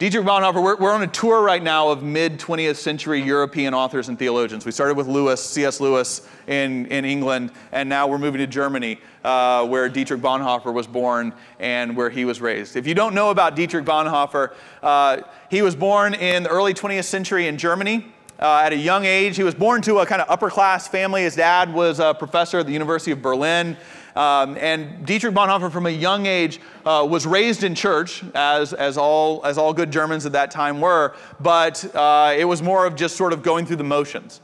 Dietrich 0.00 0.24
Bonhoeffer, 0.24 0.62
we're, 0.62 0.76
we're 0.76 0.92
on 0.92 1.02
a 1.02 1.06
tour 1.06 1.42
right 1.42 1.62
now 1.62 1.90
of 1.90 2.02
mid 2.02 2.38
20th 2.38 2.76
century 2.76 3.20
European 3.20 3.74
authors 3.74 4.08
and 4.08 4.18
theologians. 4.18 4.64
We 4.64 4.72
started 4.72 4.96
with 4.96 5.06
Lewis, 5.06 5.44
C.S. 5.44 5.78
Lewis 5.78 6.26
in, 6.46 6.86
in 6.86 7.04
England, 7.04 7.52
and 7.70 7.86
now 7.86 8.06
we're 8.06 8.16
moving 8.16 8.38
to 8.38 8.46
Germany, 8.46 8.98
uh, 9.24 9.66
where 9.66 9.90
Dietrich 9.90 10.22
Bonhoeffer 10.22 10.72
was 10.72 10.86
born 10.86 11.34
and 11.58 11.94
where 11.94 12.08
he 12.08 12.24
was 12.24 12.40
raised. 12.40 12.76
If 12.76 12.86
you 12.86 12.94
don't 12.94 13.14
know 13.14 13.28
about 13.28 13.54
Dietrich 13.54 13.84
Bonhoeffer, 13.84 14.54
uh, 14.82 15.20
he 15.50 15.60
was 15.60 15.76
born 15.76 16.14
in 16.14 16.44
the 16.44 16.48
early 16.48 16.72
20th 16.72 17.04
century 17.04 17.46
in 17.46 17.58
Germany. 17.58 18.10
Uh, 18.38 18.62
at 18.64 18.72
a 18.72 18.76
young 18.76 19.04
age, 19.04 19.36
he 19.36 19.42
was 19.42 19.54
born 19.54 19.82
to 19.82 19.98
a 19.98 20.06
kind 20.06 20.22
of 20.22 20.30
upper 20.30 20.48
class 20.48 20.88
family. 20.88 21.24
His 21.24 21.36
dad 21.36 21.74
was 21.74 22.00
a 22.00 22.14
professor 22.14 22.60
at 22.60 22.64
the 22.64 22.72
University 22.72 23.10
of 23.10 23.20
Berlin. 23.20 23.76
Um, 24.16 24.56
and 24.58 25.06
Dietrich 25.06 25.34
Bonhoeffer, 25.34 25.70
from 25.70 25.86
a 25.86 25.90
young 25.90 26.26
age, 26.26 26.60
uh, 26.84 27.06
was 27.08 27.26
raised 27.26 27.62
in 27.62 27.74
church, 27.74 28.24
as, 28.34 28.72
as, 28.72 28.98
all, 28.98 29.44
as 29.44 29.58
all 29.58 29.72
good 29.72 29.90
Germans 29.90 30.26
at 30.26 30.32
that 30.32 30.50
time 30.50 30.80
were, 30.80 31.14
but 31.38 31.84
uh, 31.94 32.34
it 32.36 32.44
was 32.44 32.62
more 32.62 32.86
of 32.86 32.96
just 32.96 33.16
sort 33.16 33.32
of 33.32 33.42
going 33.42 33.66
through 33.66 33.76
the 33.76 33.84
motions. 33.84 34.40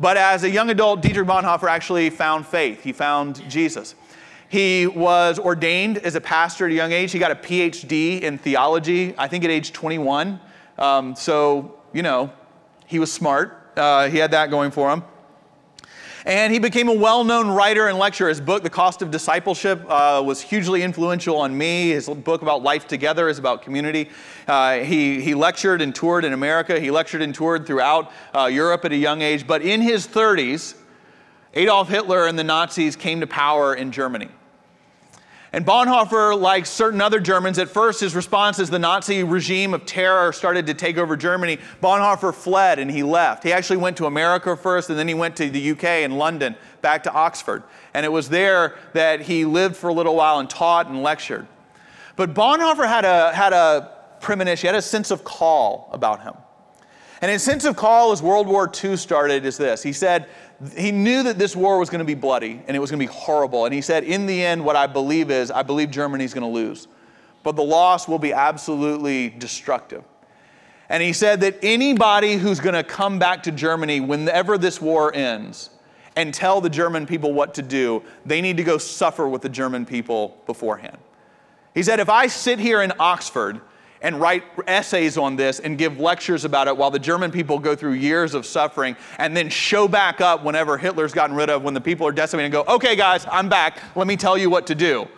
But 0.00 0.16
as 0.16 0.44
a 0.44 0.50
young 0.50 0.70
adult, 0.70 1.02
Dietrich 1.02 1.26
Bonhoeffer 1.26 1.68
actually 1.68 2.10
found 2.10 2.46
faith. 2.46 2.82
He 2.82 2.92
found 2.92 3.48
Jesus. 3.50 3.94
He 4.48 4.86
was 4.86 5.38
ordained 5.38 5.98
as 5.98 6.14
a 6.14 6.20
pastor 6.20 6.66
at 6.66 6.72
a 6.72 6.74
young 6.74 6.92
age. 6.92 7.12
He 7.12 7.18
got 7.18 7.30
a 7.30 7.36
PhD 7.36 8.20
in 8.22 8.38
theology, 8.38 9.14
I 9.18 9.28
think 9.28 9.44
at 9.44 9.50
age 9.50 9.72
21. 9.72 10.40
Um, 10.78 11.14
so, 11.16 11.78
you 11.92 12.02
know, 12.02 12.32
he 12.86 12.98
was 12.98 13.12
smart. 13.12 13.72
Uh, 13.76 14.08
he 14.08 14.18
had 14.18 14.30
that 14.30 14.50
going 14.50 14.70
for 14.70 14.90
him. 14.90 15.02
And 16.28 16.52
he 16.52 16.58
became 16.58 16.90
a 16.90 16.92
well 16.92 17.24
known 17.24 17.48
writer 17.48 17.88
and 17.88 17.98
lecturer. 17.98 18.28
His 18.28 18.38
book, 18.38 18.62
The 18.62 18.68
Cost 18.68 19.00
of 19.00 19.10
Discipleship, 19.10 19.82
uh, 19.88 20.22
was 20.22 20.42
hugely 20.42 20.82
influential 20.82 21.38
on 21.38 21.56
me. 21.56 21.88
His 21.88 22.06
book 22.06 22.42
about 22.42 22.62
life 22.62 22.86
together 22.86 23.30
is 23.30 23.38
about 23.38 23.62
community. 23.62 24.10
Uh, 24.46 24.80
he, 24.80 25.22
he 25.22 25.34
lectured 25.34 25.80
and 25.80 25.94
toured 25.94 26.26
in 26.26 26.34
America. 26.34 26.78
He 26.78 26.90
lectured 26.90 27.22
and 27.22 27.34
toured 27.34 27.66
throughout 27.66 28.12
uh, 28.34 28.44
Europe 28.44 28.84
at 28.84 28.92
a 28.92 28.96
young 28.96 29.22
age. 29.22 29.46
But 29.46 29.62
in 29.62 29.80
his 29.80 30.06
30s, 30.06 30.74
Adolf 31.54 31.88
Hitler 31.88 32.26
and 32.26 32.38
the 32.38 32.44
Nazis 32.44 32.94
came 32.94 33.20
to 33.20 33.26
power 33.26 33.74
in 33.74 33.90
Germany. 33.90 34.28
And 35.52 35.64
Bonhoeffer, 35.64 36.38
like 36.38 36.66
certain 36.66 37.00
other 37.00 37.20
Germans, 37.20 37.58
at 37.58 37.70
first 37.70 38.00
his 38.00 38.14
response 38.14 38.58
as 38.58 38.68
the 38.68 38.78
Nazi 38.78 39.24
regime 39.24 39.72
of 39.72 39.86
terror 39.86 40.32
started 40.32 40.66
to 40.66 40.74
take 40.74 40.98
over 40.98 41.16
Germany, 41.16 41.58
Bonhoeffer 41.82 42.34
fled 42.34 42.78
and 42.78 42.90
he 42.90 43.02
left. 43.02 43.44
He 43.44 43.52
actually 43.52 43.78
went 43.78 43.96
to 43.96 44.06
America 44.06 44.54
first 44.56 44.90
and 44.90 44.98
then 44.98 45.08
he 45.08 45.14
went 45.14 45.36
to 45.36 45.48
the 45.48 45.70
UK 45.70 45.84
and 45.84 46.18
London, 46.18 46.54
back 46.82 47.02
to 47.04 47.12
Oxford. 47.12 47.62
And 47.94 48.04
it 48.04 48.10
was 48.10 48.28
there 48.28 48.76
that 48.92 49.22
he 49.22 49.46
lived 49.46 49.76
for 49.76 49.88
a 49.88 49.92
little 49.94 50.16
while 50.16 50.38
and 50.38 50.50
taught 50.50 50.88
and 50.88 51.02
lectured. 51.02 51.46
But 52.16 52.34
Bonhoeffer 52.34 52.86
had 52.86 53.06
a, 53.06 53.32
had 53.32 53.54
a 53.54 53.92
premonition, 54.20 54.62
he 54.62 54.66
had 54.66 54.76
a 54.76 54.82
sense 54.82 55.10
of 55.10 55.24
call 55.24 55.88
about 55.92 56.22
him. 56.22 56.34
And 57.20 57.30
his 57.30 57.42
sense 57.42 57.64
of 57.64 57.74
call 57.74 58.12
as 58.12 58.22
World 58.22 58.46
War 58.46 58.70
II 58.84 58.96
started 58.96 59.44
is 59.44 59.56
this. 59.56 59.82
He 59.82 59.92
said, 59.92 60.28
he 60.76 60.90
knew 60.90 61.22
that 61.22 61.38
this 61.38 61.54
war 61.54 61.78
was 61.78 61.88
going 61.88 62.00
to 62.00 62.04
be 62.04 62.14
bloody 62.14 62.60
and 62.66 62.76
it 62.76 62.80
was 62.80 62.90
going 62.90 63.00
to 63.00 63.06
be 63.06 63.12
horrible. 63.12 63.64
And 63.64 63.72
he 63.72 63.80
said, 63.80 64.04
in 64.04 64.26
the 64.26 64.44
end, 64.44 64.64
what 64.64 64.76
I 64.76 64.86
believe 64.86 65.30
is, 65.30 65.50
I 65.50 65.62
believe 65.62 65.90
Germany's 65.90 66.34
going 66.34 66.42
to 66.42 66.52
lose. 66.52 66.88
But 67.44 67.54
the 67.54 67.62
loss 67.62 68.08
will 68.08 68.18
be 68.18 68.32
absolutely 68.32 69.30
destructive. 69.30 70.02
And 70.88 71.02
he 71.02 71.12
said 71.12 71.40
that 71.42 71.58
anybody 71.62 72.34
who's 72.34 72.60
going 72.60 72.74
to 72.74 72.82
come 72.82 73.18
back 73.18 73.44
to 73.44 73.52
Germany 73.52 74.00
whenever 74.00 74.58
this 74.58 74.80
war 74.80 75.14
ends 75.14 75.70
and 76.16 76.34
tell 76.34 76.60
the 76.60 76.70
German 76.70 77.06
people 77.06 77.32
what 77.32 77.54
to 77.54 77.62
do, 77.62 78.02
they 78.26 78.40
need 78.40 78.56
to 78.56 78.64
go 78.64 78.78
suffer 78.78 79.28
with 79.28 79.42
the 79.42 79.48
German 79.48 79.86
people 79.86 80.36
beforehand. 80.46 80.98
He 81.74 81.84
said, 81.84 82.00
if 82.00 82.08
I 82.08 82.26
sit 82.26 82.58
here 82.58 82.82
in 82.82 82.92
Oxford 82.98 83.60
and 84.02 84.20
write 84.20 84.44
essays 84.66 85.18
on 85.18 85.36
this 85.36 85.60
and 85.60 85.78
give 85.78 85.98
lectures 85.98 86.44
about 86.44 86.68
it 86.68 86.76
while 86.76 86.90
the 86.90 86.98
German 86.98 87.30
people 87.30 87.58
go 87.58 87.74
through 87.74 87.92
years 87.92 88.34
of 88.34 88.46
suffering 88.46 88.96
and 89.18 89.36
then 89.36 89.48
show 89.48 89.88
back 89.88 90.20
up 90.20 90.44
whenever 90.44 90.78
Hitler's 90.78 91.12
gotten 91.12 91.34
rid 91.34 91.50
of, 91.50 91.62
when 91.62 91.74
the 91.74 91.80
people 91.80 92.06
are 92.06 92.12
decimated, 92.12 92.54
and 92.54 92.66
go, 92.66 92.74
okay, 92.74 92.96
guys, 92.96 93.26
I'm 93.30 93.48
back. 93.48 93.80
Let 93.96 94.06
me 94.06 94.16
tell 94.16 94.38
you 94.38 94.50
what 94.50 94.66
to 94.68 94.74
do. 94.74 95.08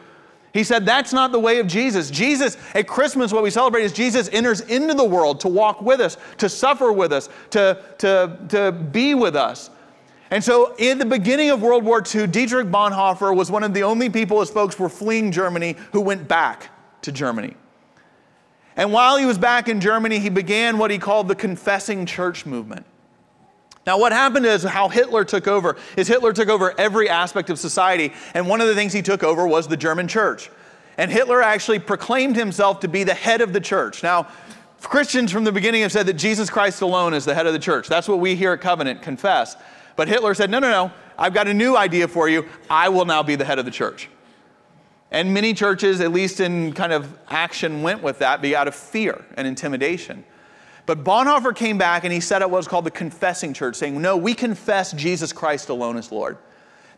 He 0.53 0.65
said 0.65 0.85
that's 0.85 1.13
not 1.13 1.31
the 1.31 1.39
way 1.39 1.61
of 1.61 1.67
Jesus. 1.67 2.11
Jesus, 2.11 2.57
at 2.75 2.89
Christmas, 2.89 3.33
what 3.33 3.43
we 3.43 3.51
celebrate 3.51 3.85
is 3.85 3.93
Jesus 3.93 4.29
enters 4.33 4.63
into 4.63 4.95
the 4.95 5.05
world 5.05 5.41
to 5.41 5.49
walk 5.49 5.81
with 5.81 6.01
us, 6.01 6.17
to 6.39 6.49
suffer 6.49 6.93
with 6.93 7.13
us, 7.13 7.29
to, 7.51 7.81
to, 7.99 8.37
to 8.49 8.73
be 8.73 9.15
with 9.15 9.37
us. 9.37 9.71
And 10.33 10.43
so, 10.43 10.75
in 10.77 10.99
the 10.99 11.07
beginning 11.07 11.51
of 11.51 11.61
World 11.61 11.85
War 11.85 12.03
II, 12.03 12.29
Dietrich 12.29 12.69
Bonhoeffer 12.69 13.35
was 13.35 13.51
one 13.51 13.65
of 13.65 13.75
the 13.75 13.83
only 13.83 14.09
people, 14.09 14.41
as 14.41 14.49
folks 14.49 14.79
were 14.79 14.89
fleeing 14.89 15.33
Germany, 15.33 15.75
who 15.93 16.01
went 16.01 16.29
back 16.29 16.71
to 17.03 17.11
Germany. 17.11 17.57
And 18.81 18.95
while 18.95 19.19
he 19.19 19.27
was 19.27 19.37
back 19.37 19.69
in 19.69 19.79
Germany, 19.79 20.21
he 20.21 20.31
began 20.31 20.79
what 20.79 20.91
he 20.91 20.97
called 20.97 21.29
the 21.29 21.35
confessing 21.35 22.07
church 22.07 22.47
movement. 22.47 22.87
Now, 23.87 23.99
what 23.99 24.11
happened 24.11 24.47
is 24.47 24.63
how 24.63 24.89
Hitler 24.89 25.23
took 25.23 25.47
over 25.47 25.77
is 25.99 26.09
Hitler 26.09 26.33
took 26.33 26.49
over 26.49 26.73
every 26.81 27.07
aspect 27.07 27.51
of 27.51 27.59
society, 27.59 28.15
and 28.33 28.49
one 28.49 28.63
of 28.63 28.69
the 28.69 28.75
things 28.75 28.95
he 28.95 29.03
took 29.03 29.23
over 29.23 29.47
was 29.47 29.69
the 29.69 29.77
German 29.77 30.09
church. 30.09 30.51
And 30.97 31.11
Hitler 31.11 31.43
actually 31.43 31.79
proclaimed 31.79 32.37
himself 32.37 32.81
to 32.81 32.89
be 32.89 33.05
the 33.05 33.13
head 33.13 33.43
of 33.43 33.53
the 33.53 33.61
church. 33.61 34.03
Now, 34.03 34.29
Christians 34.81 35.31
from 35.31 35.45
the 35.45 35.53
beginning 35.53 35.83
have 35.83 35.93
said 35.93 36.07
that 36.07 36.15
Jesus 36.15 36.49
Christ 36.49 36.81
alone 36.81 37.13
is 37.13 37.27
the 37.27 37.35
head 37.35 37.47
of 37.47 37.53
the 37.53 37.59
church. 37.59 37.87
That's 37.87 38.09
what 38.09 38.19
we 38.19 38.35
here 38.35 38.55
at 38.55 38.63
Covenant 38.63 39.03
confess. 39.03 39.57
But 39.95 40.09
Hitler 40.09 40.33
said, 40.33 40.49
no, 40.49 40.59
no, 40.59 40.71
no, 40.71 40.91
I've 41.19 41.35
got 41.35 41.49
a 41.49 41.55
new 41.55 41.77
idea 41.77 42.09
for 42.09 42.31
you. 42.31 42.49
I 42.71 42.89
will 42.89 43.05
now 43.05 43.23
be 43.23 43.37
the 43.37 43.45
head 43.45 43.59
of 43.59 43.67
the 43.67 43.71
church. 43.71 44.09
And 45.11 45.35
many 45.35 45.55
churches, 45.55 46.01
at 46.01 46.13
least 46.13 46.41
in 46.41 46.73
kind 46.73 46.93
of 46.93 47.17
action, 47.29 47.83
went 47.83 48.03
with 48.03 48.21
that, 48.21 48.41
be 48.41 48.55
out 48.55 48.69
of 48.69 48.75
fear 48.75 49.25
and 49.37 49.47
intimidation. 49.47 50.25
But 50.87 51.05
Bonhoeffer 51.05 51.55
came 51.55 51.79
back 51.79 52.05
and 52.05 52.13
he 52.13 52.21
set 52.21 52.43
up 52.43 52.51
what 52.51 52.59
was 52.59 52.69
called 52.69 52.85
the 52.85 52.91
confessing 52.91 53.53
church, 53.53 53.77
saying, 53.77 54.01
No, 54.01 54.17
we 54.17 54.35
confess 54.35 54.93
Jesus 54.93 55.33
Christ 55.33 55.69
alone 55.69 55.97
as 55.97 56.13
Lord. 56.13 56.39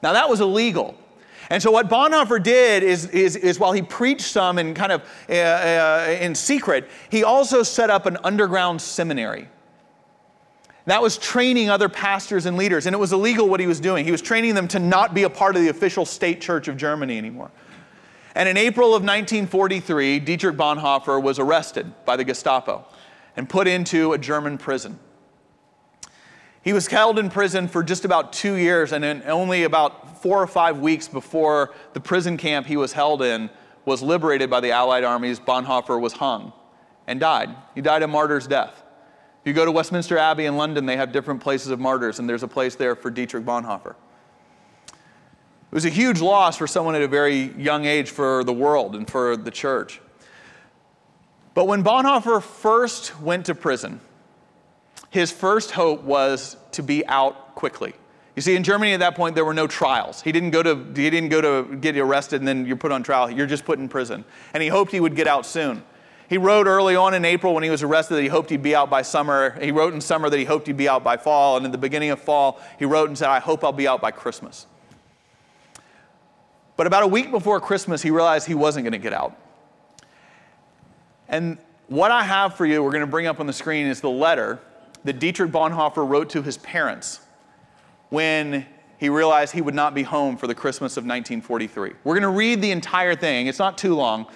Now, 0.02 0.12
that 0.12 0.28
was 0.28 0.40
illegal. 0.40 0.97
And 1.50 1.62
so, 1.62 1.71
what 1.71 1.88
Bonhoeffer 1.88 2.42
did 2.42 2.83
is, 2.83 3.07
is, 3.09 3.37
is 3.37 3.59
while 3.59 3.73
he 3.73 3.83
preached 3.83 4.26
some 4.26 4.59
in 4.59 4.75
kind 4.75 4.92
of 4.92 5.02
uh, 5.28 5.33
uh, 5.33 6.16
in 6.21 6.35
secret, 6.35 6.88
he 7.11 7.25
also 7.25 7.62
set 7.62 7.90
up 7.90 8.07
an 8.07 8.16
underground 8.25 8.81
seminary. 8.81 9.49
That 10.87 11.00
was 11.00 11.16
training 11.16 11.71
other 11.71 11.88
pastors 11.88 12.47
and 12.47 12.57
leaders, 12.57 12.87
and 12.87 12.95
it 12.95 12.99
was 12.99 13.12
illegal 13.12 13.49
what 13.49 13.61
he 13.61 13.66
was 13.66 13.78
doing. 13.78 14.04
He 14.04 14.11
was 14.11 14.23
training 14.23 14.54
them 14.54 14.66
to 14.69 14.78
not 14.78 15.14
be 15.14 15.23
a 15.23 15.31
part 15.31 15.54
of 15.54 15.62
the 15.62 15.69
official 15.69 16.04
state 16.04 16.40
church 16.40 16.66
of 16.66 16.76
Germany 16.76 17.19
anymore. 17.19 17.50
And 18.35 18.49
in 18.49 18.57
April 18.57 18.89
of 18.89 19.03
1943, 19.03 20.21
Dietrich 20.21 20.57
Bonhoeffer 20.57 21.23
was 21.23 21.39
arrested 21.39 21.93
by 22.05 22.17
the 22.17 22.25
Gestapo 22.25 22.87
and 23.37 23.49
put 23.49 23.69
into 23.69 24.12
a 24.12 24.19
German 24.19 24.59
prison. 24.59 24.99
He 26.62 26.73
was 26.73 26.87
held 26.87 27.19
in 27.19 27.29
prison 27.29 27.67
for 27.69 27.83
just 27.83 28.05
about 28.05 28.33
two 28.33 28.55
years, 28.55 28.93
and 28.93 29.05
in 29.05 29.23
only 29.25 29.65
about 29.65 30.23
four 30.23 30.41
or 30.41 30.47
five 30.47 30.79
weeks 30.79 31.09
before 31.09 31.75
the 31.93 32.01
prison 32.01 32.37
camp 32.37 32.67
he 32.67 32.77
was 32.77 32.93
held 32.93 33.21
in 33.21 33.51
was 33.85 34.01
liberated 34.01 34.49
by 34.49 34.61
the 34.61 34.71
Allied 34.71 35.03
armies, 35.03 35.41
Bonhoeffer 35.41 36.01
was 36.01 36.12
hung 36.12 36.53
and 37.09 37.19
died. 37.19 37.51
He 37.75 37.81
died 37.81 38.03
a 38.03 38.09
martyr's 38.09 38.47
death. 38.47 38.83
If 39.41 39.49
you 39.49 39.53
go 39.55 39.65
to 39.65 39.73
Westminster 39.73 40.17
Abbey 40.17 40.45
in 40.45 40.57
London, 40.57 40.87
they 40.87 40.97
have 40.97 41.11
different 41.11 41.41
places 41.41 41.73
of 41.73 41.81
martyrs, 41.81 42.21
and 42.21 42.29
there's 42.29 42.45
a 42.45 42.49
place 42.49 42.77
there 42.77 42.95
for 42.95 43.11
Dietrich 43.11 43.45
Bonhoeffer. 43.45 43.97
It 45.73 45.75
was 45.75 45.87
a 45.87 45.88
huge 45.88 46.21
loss 46.21 46.59
for 46.59 46.67
someone 46.67 46.95
at 46.95 47.00
a 47.00 47.09
very 47.09 47.50
young 47.55 47.87
age 47.87 48.11
for 48.11 48.45
the 48.45 48.52
world 48.52 48.95
and 48.95 49.09
for 49.09 49.38
the 49.38 49.50
church. 49.50 50.02
But 51.55 51.64
when 51.67 51.83
Bonhoeffer 51.83 52.43
first 52.43 53.19
went 53.23 53.47
to 53.47 53.55
prison, 53.55 54.02
his 55.09 55.33
first 55.33 55.71
hope 55.71 56.02
was 56.02 56.59
to 56.73 56.83
be 56.83 57.07
out 57.07 57.55
quickly. 57.55 57.95
You 58.37 58.43
see, 58.43 58.55
in 58.55 58.64
Germany 58.64 58.93
at 58.93 59.00
that 59.00 59.14
point, 59.14 59.35
there 59.35 59.47
were 59.47 59.55
no 59.55 59.67
trials. 59.67 60.21
He 60.21 60.31
didn't 60.31 60.50
go 60.50 60.62
to, 60.62 60.75
he 60.95 61.09
didn't 61.09 61.31
go 61.31 61.41
to 61.41 61.76
get 61.76 61.97
arrested 61.97 62.43
and 62.43 62.49
then 62.49 62.67
you're 62.67 62.76
put 62.76 62.93
on 62.93 63.02
trial. 63.02 63.31
You're 63.31 63.47
just 63.47 63.64
put 63.64 63.79
in 63.79 63.88
prison. 63.88 64.26
And 64.52 64.62
he 64.62 64.69
hoped 64.69 64.93
he 64.93 65.00
would 65.00 65.17
get 65.17 65.26
out 65.26 65.47
soon. 65.47 65.83
He 66.29 66.37
wrote 66.37 66.67
early 66.67 66.97
on 66.97 67.14
in 67.14 67.25
April 67.25 67.55
when 67.55 67.64
he 67.64 67.71
was 67.71 67.83
arrested 67.83 68.17
that 68.17 68.23
he 68.23 68.29
hoped 68.29 68.50
he'd 68.50 68.62
be 68.62 68.75
out 68.75 68.91
by 68.91 69.00
summer. 69.00 69.59
He 69.59 69.73
wrote 69.73 69.95
in 69.95 70.02
summer 70.02 70.29
that 70.29 70.38
he 70.38 70.45
hoped 70.45 70.67
he'd 70.67 70.76
be 70.76 70.88
out 70.88 71.02
by 71.02 71.17
fall. 71.17 71.57
And 71.57 71.64
in 71.64 71.73
the 71.73 71.79
beginning 71.79 72.11
of 72.11 72.21
fall, 72.21 72.61
he 72.79 72.85
wrote 72.85 73.09
and 73.09 73.17
said, 73.17 73.31
I 73.31 73.38
hope 73.38 73.64
I'll 73.64 73.73
be 73.73 73.88
out 73.88 74.02
by 74.02 74.11
Christmas. 74.11 74.67
But 76.76 76.87
about 76.87 77.02
a 77.02 77.07
week 77.07 77.31
before 77.31 77.61
Christmas, 77.61 78.02
he 78.02 78.11
realized 78.11 78.47
he 78.47 78.55
wasn't 78.55 78.85
going 78.85 78.93
to 78.93 78.99
get 78.99 79.12
out. 79.12 79.38
And 81.29 81.59
what 81.88 82.11
I 82.11 82.23
have 82.23 82.57
for 82.57 82.67
you, 82.67 82.83
we're 82.83 82.91
going 82.91 83.02
to 83.02 83.07
bring 83.07 83.26
up 83.26 83.41
on 83.41 83.47
the 83.47 83.52
screen, 83.52 83.87
is 83.87 84.00
the 84.00 84.11
letter 84.11 84.59
that 85.05 85.19
Dietrich 85.19 85.50
Bonhoeffer 85.50 86.09
wrote 86.09 86.31
to 86.31 86.43
his 86.43 86.57
parents 86.59 87.21
when 88.09 88.67
he 88.99 89.09
realized 89.09 89.52
he 89.52 89.61
would 89.61 89.75
not 89.75 89.95
be 89.95 90.02
home 90.02 90.37
for 90.37 90.47
the 90.47 90.55
Christmas 90.55 90.97
of 90.97 91.05
1943. 91.05 91.93
We're 92.05 92.14
going 92.14 92.23
to 92.23 92.29
read 92.29 92.62
the 92.62 92.71
entire 92.71 93.17
thing, 93.17 93.47
it's 93.47 93.59
not 93.59 93.76
too 93.76 93.95
long. 93.95 94.26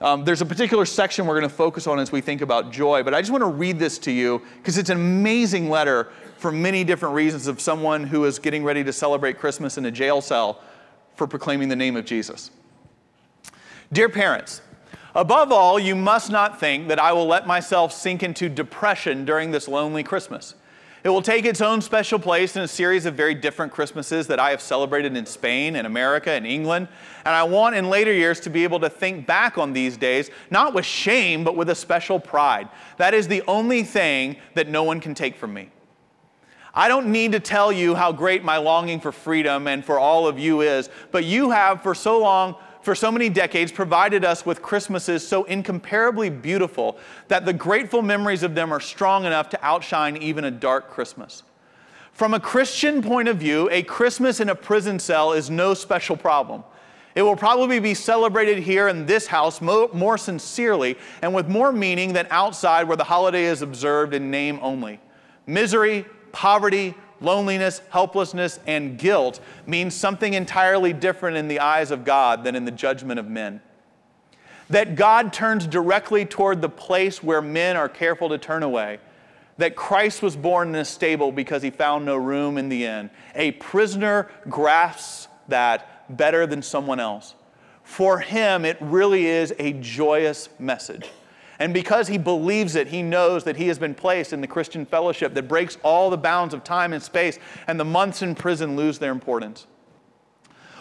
Um, 0.00 0.24
there's 0.24 0.40
a 0.40 0.46
particular 0.46 0.84
section 0.84 1.26
we're 1.26 1.38
going 1.38 1.48
to 1.48 1.54
focus 1.54 1.86
on 1.86 2.00
as 2.00 2.10
we 2.10 2.20
think 2.20 2.40
about 2.40 2.72
joy, 2.72 3.04
but 3.04 3.14
I 3.14 3.20
just 3.20 3.30
want 3.30 3.42
to 3.42 3.48
read 3.48 3.78
this 3.78 3.98
to 4.00 4.10
you 4.10 4.42
because 4.56 4.76
it's 4.76 4.90
an 4.90 4.96
amazing 4.96 5.70
letter 5.70 6.10
for 6.38 6.50
many 6.50 6.82
different 6.82 7.14
reasons 7.14 7.46
of 7.46 7.60
someone 7.60 8.02
who 8.02 8.24
is 8.24 8.40
getting 8.40 8.64
ready 8.64 8.82
to 8.82 8.92
celebrate 8.92 9.38
Christmas 9.38 9.78
in 9.78 9.86
a 9.86 9.92
jail 9.92 10.20
cell 10.20 10.60
for 11.22 11.28
proclaiming 11.28 11.68
the 11.68 11.76
name 11.76 11.94
of 11.94 12.04
Jesus. 12.04 12.50
Dear 13.92 14.08
parents, 14.08 14.60
above 15.14 15.52
all, 15.52 15.78
you 15.78 15.94
must 15.94 16.32
not 16.32 16.58
think 16.58 16.88
that 16.88 16.98
I 16.98 17.12
will 17.12 17.28
let 17.28 17.46
myself 17.46 17.92
sink 17.92 18.24
into 18.24 18.48
depression 18.48 19.24
during 19.24 19.52
this 19.52 19.68
lonely 19.68 20.02
Christmas. 20.02 20.56
It 21.04 21.10
will 21.10 21.22
take 21.22 21.44
its 21.44 21.60
own 21.60 21.80
special 21.80 22.18
place 22.18 22.56
in 22.56 22.62
a 22.62 22.66
series 22.66 23.06
of 23.06 23.14
very 23.14 23.36
different 23.36 23.70
Christmases 23.70 24.26
that 24.26 24.40
I 24.40 24.50
have 24.50 24.60
celebrated 24.60 25.16
in 25.16 25.24
Spain 25.24 25.76
and 25.76 25.86
America 25.86 26.32
and 26.32 26.44
England. 26.44 26.88
And 27.24 27.36
I 27.36 27.44
want 27.44 27.76
in 27.76 27.88
later 27.88 28.12
years 28.12 28.40
to 28.40 28.50
be 28.50 28.64
able 28.64 28.80
to 28.80 28.90
think 28.90 29.24
back 29.24 29.58
on 29.58 29.72
these 29.72 29.96
days, 29.96 30.28
not 30.50 30.74
with 30.74 30.84
shame, 30.84 31.44
but 31.44 31.54
with 31.54 31.70
a 31.70 31.76
special 31.76 32.18
pride. 32.18 32.68
That 32.96 33.14
is 33.14 33.28
the 33.28 33.42
only 33.46 33.84
thing 33.84 34.38
that 34.54 34.66
no 34.66 34.82
one 34.82 34.98
can 34.98 35.14
take 35.14 35.36
from 35.36 35.54
me. 35.54 35.70
I 36.74 36.88
don't 36.88 37.12
need 37.12 37.32
to 37.32 37.40
tell 37.40 37.70
you 37.70 37.94
how 37.94 38.12
great 38.12 38.42
my 38.44 38.56
longing 38.56 39.00
for 39.00 39.12
freedom 39.12 39.66
and 39.66 39.84
for 39.84 39.98
all 39.98 40.26
of 40.26 40.38
you 40.38 40.62
is, 40.62 40.88
but 41.10 41.24
you 41.24 41.50
have 41.50 41.82
for 41.82 41.94
so 41.94 42.18
long 42.18 42.56
for 42.82 42.94
so 42.96 43.12
many 43.12 43.28
decades, 43.28 43.70
provided 43.70 44.24
us 44.24 44.44
with 44.44 44.60
Christmases 44.60 45.26
so 45.26 45.44
incomparably 45.44 46.28
beautiful 46.28 46.98
that 47.28 47.46
the 47.46 47.52
grateful 47.52 48.02
memories 48.02 48.42
of 48.42 48.54
them 48.54 48.72
are 48.72 48.80
strong 48.80 49.24
enough 49.24 49.48
to 49.50 49.64
outshine 49.64 50.16
even 50.16 50.44
a 50.44 50.50
dark 50.50 50.90
Christmas. 50.90 51.44
From 52.12 52.34
a 52.34 52.40
Christian 52.40 53.00
point 53.00 53.28
of 53.28 53.38
view, 53.38 53.68
a 53.70 53.82
Christmas 53.84 54.40
in 54.40 54.48
a 54.48 54.54
prison 54.54 54.98
cell 54.98 55.32
is 55.32 55.48
no 55.48 55.74
special 55.74 56.16
problem. 56.16 56.64
It 57.14 57.22
will 57.22 57.36
probably 57.36 57.78
be 57.78 57.94
celebrated 57.94 58.58
here 58.58 58.88
in 58.88 59.06
this 59.06 59.26
house 59.26 59.60
more, 59.60 60.18
sincerely 60.18 60.98
and 61.20 61.32
with 61.32 61.48
more 61.48 61.70
meaning 61.70 62.12
than 62.12 62.26
outside 62.30 62.88
where 62.88 62.96
the 62.96 63.04
holiday 63.04 63.44
is 63.44 63.62
observed 63.62 64.12
in 64.12 64.30
name 64.30 64.58
only. 64.62 64.98
Misery, 65.46 66.04
poverty, 66.32 66.94
loneliness, 67.20 67.80
helplessness, 67.90 68.58
and 68.66 68.98
guilt 68.98 69.40
means 69.66 69.94
something 69.94 70.34
entirely 70.34 70.92
different 70.92 71.36
in 71.36 71.48
the 71.48 71.60
eyes 71.60 71.90
of 71.90 72.04
God 72.04 72.44
than 72.44 72.56
in 72.56 72.64
the 72.64 72.70
judgment 72.70 73.20
of 73.20 73.28
men. 73.28 73.60
That 74.70 74.96
God 74.96 75.32
turns 75.32 75.66
directly 75.66 76.24
toward 76.24 76.62
the 76.62 76.68
place 76.68 77.22
where 77.22 77.42
men 77.42 77.76
are 77.76 77.88
careful 77.88 78.28
to 78.30 78.38
turn 78.38 78.62
away. 78.62 78.98
That 79.58 79.76
Christ 79.76 80.22
was 80.22 80.34
born 80.34 80.70
in 80.70 80.74
a 80.76 80.84
stable 80.84 81.30
because 81.30 81.62
he 81.62 81.70
found 81.70 82.06
no 82.06 82.16
room 82.16 82.56
in 82.56 82.68
the 82.68 82.86
inn. 82.86 83.10
A 83.34 83.52
prisoner 83.52 84.30
grasps 84.48 85.28
that 85.48 86.16
better 86.16 86.46
than 86.46 86.62
someone 86.62 87.00
else. 87.00 87.34
For 87.82 88.18
him, 88.20 88.64
it 88.64 88.78
really 88.80 89.26
is 89.26 89.52
a 89.58 89.74
joyous 89.74 90.48
message. 90.58 91.10
And 91.62 91.72
because 91.72 92.08
he 92.08 92.18
believes 92.18 92.74
it, 92.74 92.88
he 92.88 93.04
knows 93.04 93.44
that 93.44 93.54
he 93.54 93.68
has 93.68 93.78
been 93.78 93.94
placed 93.94 94.32
in 94.32 94.40
the 94.40 94.48
Christian 94.48 94.84
fellowship 94.84 95.32
that 95.34 95.46
breaks 95.46 95.78
all 95.84 96.10
the 96.10 96.16
bounds 96.16 96.54
of 96.54 96.64
time 96.64 96.92
and 96.92 97.00
space, 97.00 97.38
and 97.68 97.78
the 97.78 97.84
months 97.84 98.20
in 98.20 98.34
prison 98.34 98.74
lose 98.74 98.98
their 98.98 99.12
importance. 99.12 99.68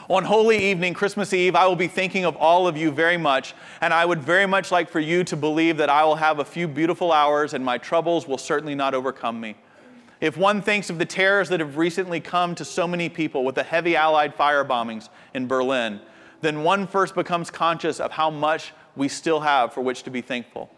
On 0.09 0.23
Holy 0.23 0.57
Evening, 0.57 0.95
Christmas 0.95 1.33
Eve, 1.33 1.55
I 1.55 1.67
will 1.67 1.75
be 1.75 1.87
thinking 1.87 2.25
of 2.25 2.35
all 2.35 2.67
of 2.67 2.77
you 2.77 2.89
very 2.89 3.15
much, 3.15 3.53
and 3.79 3.93
I 3.93 4.03
would 4.03 4.23
very 4.23 4.47
much 4.47 4.71
like 4.71 4.89
for 4.89 4.99
you 4.99 5.23
to 5.25 5.37
believe 5.37 5.77
that 5.77 5.91
I 5.91 6.03
will 6.03 6.15
have 6.15 6.39
a 6.39 6.45
few 6.45 6.67
beautiful 6.67 7.11
hours 7.11 7.53
and 7.53 7.63
my 7.63 7.77
troubles 7.77 8.27
will 8.27 8.39
certainly 8.39 8.73
not 8.73 8.95
overcome 8.95 9.39
me. 9.39 9.57
If 10.19 10.35
one 10.35 10.63
thinks 10.63 10.89
of 10.89 10.97
the 10.97 11.05
terrors 11.05 11.49
that 11.49 11.59
have 11.59 11.77
recently 11.77 12.19
come 12.19 12.55
to 12.55 12.65
so 12.65 12.87
many 12.87 13.07
people 13.07 13.45
with 13.45 13.53
the 13.53 13.61
heavy 13.61 13.95
Allied 13.95 14.33
fire 14.33 14.65
bombings 14.65 15.09
in 15.35 15.45
Berlin, 15.45 16.01
then 16.41 16.63
one 16.63 16.87
first 16.87 17.13
becomes 17.13 17.51
conscious 17.51 17.99
of 17.99 18.13
how 18.13 18.31
much 18.31 18.73
we 18.95 19.07
still 19.07 19.39
have 19.41 19.73
for 19.73 19.81
which 19.81 20.03
to 20.03 20.09
be 20.09 20.21
thankful. 20.21 20.69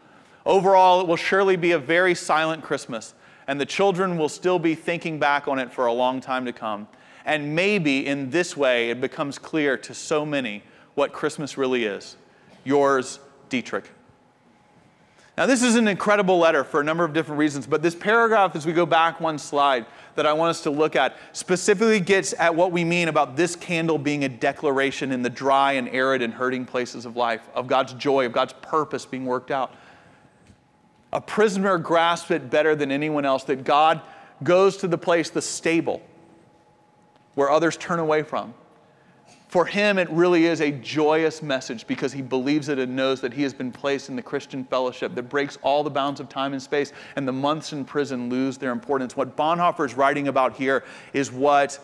Overall, 0.46 1.02
it 1.02 1.08
will 1.08 1.16
surely 1.16 1.56
be 1.56 1.72
a 1.72 1.80
very 1.80 2.16
silent 2.16 2.64
Christmas, 2.64 3.14
and 3.48 3.60
the 3.60 3.66
children 3.66 4.18
will 4.18 4.30
still 4.30 4.60
be 4.60 4.76
thinking 4.76 5.20
back 5.20 5.48
on 5.48 5.60
it 5.60 5.72
for 5.72 5.86
a 5.86 5.94
long 5.94 6.22
time 6.22 6.46
to 6.46 6.54
come. 6.54 6.88
And 7.26 7.56
maybe 7.56 8.06
in 8.06 8.30
this 8.30 8.58
way, 8.58 8.90
it 8.90 9.00
becomes 9.00 9.40
clear 9.40 9.78
to 9.78 9.94
so 9.94 10.26
many 10.26 10.64
what 10.96 11.14
Christmas 11.14 11.58
really 11.58 11.86
is. 11.86 12.18
Yours, 12.64 13.20
Dietrich. 13.50 13.90
Now, 15.36 15.48
this 15.48 15.64
is 15.64 15.76
an 15.76 15.88
incredible 15.88 16.38
letter 16.38 16.64
for 16.64 16.80
a 16.80 16.84
number 16.84 17.04
of 17.04 17.12
different 17.12 17.40
reasons, 17.40 17.66
but 17.66 17.82
this 17.82 17.96
paragraph, 17.96 18.56
as 18.56 18.68
we 18.68 18.74
go 18.74 18.86
back 18.86 19.20
one 19.20 19.40
slide, 19.40 19.88
that 20.14 20.28
I 20.28 20.34
want 20.34 20.52
us 20.52 20.62
to 20.62 20.70
look 20.70 20.96
at 20.96 21.18
specifically 21.32 22.00
gets 22.00 22.36
at 22.38 22.54
what 22.54 22.72
we 22.72 22.84
mean 22.84 23.08
about 23.08 23.36
this 23.36 23.56
candle 23.56 23.98
being 23.98 24.24
a 24.24 24.30
declaration 24.30 25.12
in 25.12 25.24
the 25.24 25.32
dry 25.32 25.72
and 25.72 25.90
arid 25.90 26.22
and 26.22 26.32
hurting 26.32 26.66
places 26.66 27.08
of 27.08 27.16
life, 27.16 27.42
of 27.56 27.66
God's 27.66 27.94
joy, 27.94 28.28
of 28.28 28.32
God's 28.32 28.54
purpose 28.62 29.08
being 29.08 29.26
worked 29.26 29.50
out. 29.50 29.74
A 31.12 31.22
prisoner 31.22 31.80
grasps 31.80 32.30
it 32.30 32.52
better 32.52 32.76
than 32.76 32.92
anyone 32.92 33.26
else 33.26 33.44
that 33.46 33.64
God 33.64 34.02
goes 34.44 34.78
to 34.78 34.88
the 34.88 35.00
place, 35.00 35.32
the 35.32 35.42
stable, 35.42 36.04
where 37.34 37.50
others 37.50 37.76
turn 37.76 37.98
away 37.98 38.22
from. 38.22 38.54
For 39.54 39.66
him, 39.66 40.00
it 40.00 40.10
really 40.10 40.46
is 40.48 40.62
a 40.62 40.72
joyous 40.72 41.44
message 41.44 41.86
because 41.86 42.12
he 42.12 42.24
believes 42.24 42.70
it 42.70 42.80
and 42.80 42.96
knows 42.96 43.22
that 43.22 43.32
he 43.34 43.44
has 43.44 43.54
been 43.54 43.72
placed 43.72 44.10
in 44.10 44.16
the 44.16 44.22
Christian 44.24 44.64
fellowship 44.64 45.14
that 45.14 45.30
breaks 45.30 45.60
all 45.62 45.84
the 45.84 45.92
bounds 45.92 46.20
of 46.20 46.28
time 46.28 46.54
and 46.54 46.62
space, 46.62 46.92
and 47.16 47.28
the 47.28 47.34
months 47.34 47.72
in 47.72 47.86
prison 47.86 48.32
lose 48.32 48.58
their 48.58 48.72
importance. 48.72 49.16
What 49.16 49.38
Bonhoeffer 49.38 49.86
is 49.86 49.94
writing 49.94 50.28
about 50.28 50.56
here 50.58 50.84
is 51.14 51.32
what 51.32 51.78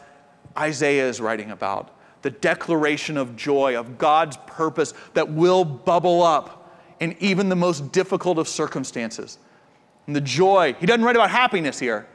Isaiah 0.58 1.08
is 1.08 1.22
writing 1.22 1.52
about 1.52 1.96
the 2.24 2.32
declaration 2.32 3.18
of 3.18 3.36
joy, 3.36 3.78
of 3.80 4.00
God's 4.00 4.38
purpose 4.48 4.96
that 5.14 5.30
will 5.30 5.64
bubble 5.64 6.24
up 6.24 6.74
in 7.00 7.16
even 7.20 7.50
the 7.50 7.56
most 7.56 7.92
difficult 7.92 8.40
of 8.40 8.48
circumstances. 8.48 9.38
And 10.08 10.16
the 10.16 10.22
joy, 10.22 10.74
he 10.80 10.88
doesn't 10.88 11.06
write 11.06 11.16
about 11.16 11.30
happiness 11.30 11.78
here. 11.78 12.08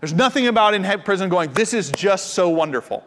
There's 0.00 0.14
nothing 0.14 0.46
about 0.46 0.72
in 0.72 0.84
prison 1.02 1.28
going, 1.28 1.52
this 1.52 1.74
is 1.74 1.90
just 1.90 2.28
so 2.32 2.48
wonderful. 2.48 3.04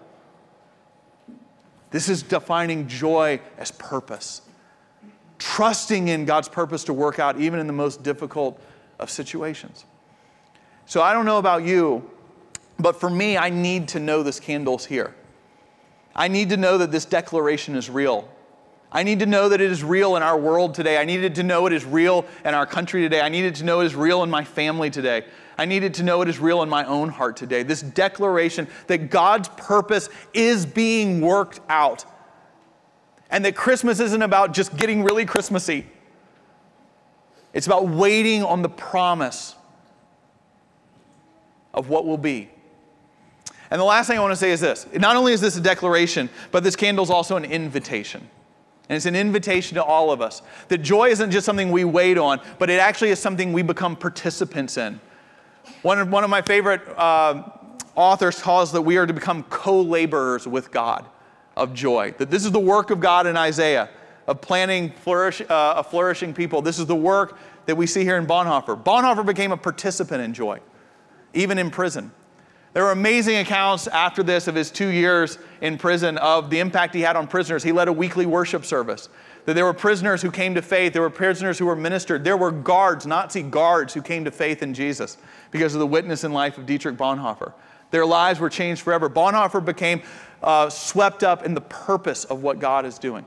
This 1.95 2.09
is 2.09 2.23
defining 2.23 2.89
joy 2.89 3.39
as 3.57 3.71
purpose, 3.71 4.41
trusting 5.39 6.09
in 6.09 6.25
God's 6.25 6.49
purpose 6.49 6.83
to 6.83 6.93
work 6.93 7.19
out 7.19 7.39
even 7.39 7.57
in 7.57 7.67
the 7.67 7.73
most 7.73 8.03
difficult 8.03 8.61
of 8.99 9.09
situations. 9.09 9.85
So 10.85 11.01
I 11.01 11.13
don't 11.13 11.25
know 11.25 11.37
about 11.37 11.63
you, 11.63 12.11
but 12.77 12.99
for 12.99 13.09
me, 13.09 13.37
I 13.37 13.49
need 13.49 13.87
to 13.87 14.01
know 14.01 14.23
this 14.23 14.41
candle's 14.41 14.85
here. 14.85 15.15
I 16.13 16.27
need 16.27 16.49
to 16.49 16.57
know 16.57 16.77
that 16.79 16.91
this 16.91 17.05
declaration 17.05 17.77
is 17.77 17.89
real. 17.89 18.27
I 18.91 19.03
need 19.03 19.19
to 19.19 19.25
know 19.25 19.47
that 19.47 19.61
it 19.61 19.71
is 19.71 19.81
real 19.81 20.17
in 20.17 20.21
our 20.21 20.37
world 20.37 20.75
today. 20.75 20.97
I 20.97 21.05
needed 21.05 21.35
to 21.35 21.43
know 21.43 21.65
it 21.65 21.71
is 21.71 21.85
real 21.85 22.25
in 22.43 22.53
our 22.53 22.65
country 22.65 23.03
today. 23.03 23.21
I 23.21 23.29
needed 23.29 23.55
to 23.55 23.63
know 23.63 23.79
it 23.79 23.85
is 23.85 23.95
real 23.95 24.21
in 24.21 24.29
my 24.29 24.43
family 24.43 24.89
today. 24.89 25.23
I 25.57 25.65
needed 25.65 25.93
to 25.95 26.03
know 26.03 26.21
it 26.21 26.27
is 26.27 26.39
real 26.39 26.61
in 26.63 26.69
my 26.69 26.85
own 26.85 27.09
heart 27.09 27.37
today. 27.37 27.63
This 27.63 27.81
declaration 27.81 28.67
that 28.87 29.09
God's 29.09 29.49
purpose 29.49 30.09
is 30.33 30.65
being 30.65 31.21
worked 31.21 31.61
out. 31.69 32.05
And 33.29 33.43
that 33.45 33.55
Christmas 33.55 33.99
isn't 33.99 34.21
about 34.21 34.53
just 34.53 34.75
getting 34.77 35.03
really 35.03 35.25
Christmassy, 35.25 35.87
it's 37.53 37.67
about 37.67 37.87
waiting 37.87 38.43
on 38.43 38.61
the 38.61 38.69
promise 38.69 39.55
of 41.73 41.89
what 41.89 42.05
will 42.05 42.17
be. 42.17 42.49
And 43.71 43.79
the 43.79 43.85
last 43.85 44.07
thing 44.07 44.17
I 44.17 44.21
want 44.21 44.31
to 44.31 44.37
say 44.37 44.51
is 44.51 44.59
this 44.59 44.85
not 44.93 45.15
only 45.15 45.33
is 45.33 45.41
this 45.41 45.57
a 45.57 45.61
declaration, 45.61 46.29
but 46.51 46.63
this 46.63 46.75
candle 46.75 47.03
is 47.03 47.09
also 47.09 47.35
an 47.37 47.45
invitation. 47.45 48.29
And 48.87 48.95
it's 48.95 49.07
an 49.07 49.15
invitation 49.15 49.75
to 49.75 49.83
all 49.83 50.11
of 50.11 50.21
us 50.21 50.41
that 50.67 50.79
joy 50.79 51.09
isn't 51.09 51.31
just 51.31 51.45
something 51.45 51.71
we 51.71 51.83
wait 51.83 52.17
on, 52.17 52.39
but 52.59 52.69
it 52.69 52.79
actually 52.79 53.09
is 53.09 53.19
something 53.19 53.51
we 53.51 53.63
become 53.63 53.95
participants 53.95 54.77
in. 54.77 54.99
One 55.81 55.99
of, 55.99 56.09
one 56.11 56.23
of 56.23 56.29
my 56.29 56.41
favorite 56.41 56.81
uh, 56.97 57.43
authors 57.95 58.41
calls 58.41 58.71
that 58.71 58.81
we 58.81 58.97
are 58.97 59.05
to 59.05 59.13
become 59.13 59.43
co 59.43 59.81
laborers 59.81 60.47
with 60.47 60.71
God 60.71 61.05
of 61.55 61.73
joy. 61.73 62.13
That 62.17 62.29
this 62.29 62.45
is 62.45 62.51
the 62.51 62.59
work 62.59 62.91
of 62.91 62.99
God 62.99 63.27
in 63.27 63.37
Isaiah 63.37 63.89
of 64.27 64.41
planting 64.41 64.91
flourish, 64.91 65.41
uh, 65.41 65.75
a 65.77 65.83
flourishing 65.83 66.33
people. 66.33 66.61
This 66.61 66.79
is 66.79 66.85
the 66.85 66.95
work 66.95 67.37
that 67.65 67.75
we 67.75 67.87
see 67.87 68.03
here 68.03 68.17
in 68.17 68.25
Bonhoeffer. 68.25 68.83
Bonhoeffer 68.83 69.25
became 69.25 69.51
a 69.51 69.57
participant 69.57 70.21
in 70.21 70.33
joy. 70.33 70.59
even 71.35 71.57
in 71.57 71.69
prison. 71.69 72.11
There 72.73 72.83
were 72.83 72.91
amazing 72.91 73.37
accounts 73.37 73.87
after 73.87 74.23
this 74.23 74.47
of 74.47 74.55
his 74.55 74.71
two 74.71 74.89
years 74.89 75.37
in 75.61 75.77
prison 75.77 76.17
of 76.17 76.49
the 76.49 76.59
impact 76.59 76.93
he 76.93 77.01
had 77.01 77.15
on 77.15 77.27
prisoners. 77.27 77.63
He 77.63 77.71
led 77.71 77.87
a 77.87 77.93
weekly 77.93 78.25
worship 78.25 78.65
service. 78.65 79.09
That 79.45 79.53
there 79.53 79.65
were 79.65 79.73
prisoners 79.73 80.21
who 80.21 80.31
came 80.31 80.55
to 80.55 80.61
faith, 80.61 80.93
there 80.93 81.01
were 81.01 81.09
prisoners 81.09 81.59
who 81.59 81.67
were 81.67 81.75
ministered, 81.75 82.23
there 82.23 82.37
were 82.37 82.51
guards, 82.51 83.05
Nazi 83.05 83.43
guards, 83.43 83.93
who 83.93 84.01
came 84.01 84.25
to 84.25 84.31
faith 84.31 84.63
in 84.63 84.73
Jesus 84.73 85.17
because 85.51 85.75
of 85.75 85.79
the 85.79 85.87
witness 85.87 86.23
and 86.23 86.33
life 86.33 86.57
of 86.57 86.65
Dietrich 86.65 86.97
Bonhoeffer. 86.97 87.53
Their 87.91 88.05
lives 88.05 88.39
were 88.39 88.49
changed 88.49 88.81
forever. 88.81 89.09
Bonhoeffer 89.09 89.63
became 89.63 90.01
uh, 90.41 90.69
swept 90.69 91.23
up 91.23 91.45
in 91.45 91.53
the 91.53 91.61
purpose 91.61 92.25
of 92.25 92.41
what 92.41 92.59
God 92.59 92.85
is 92.85 92.97
doing. 92.97 93.25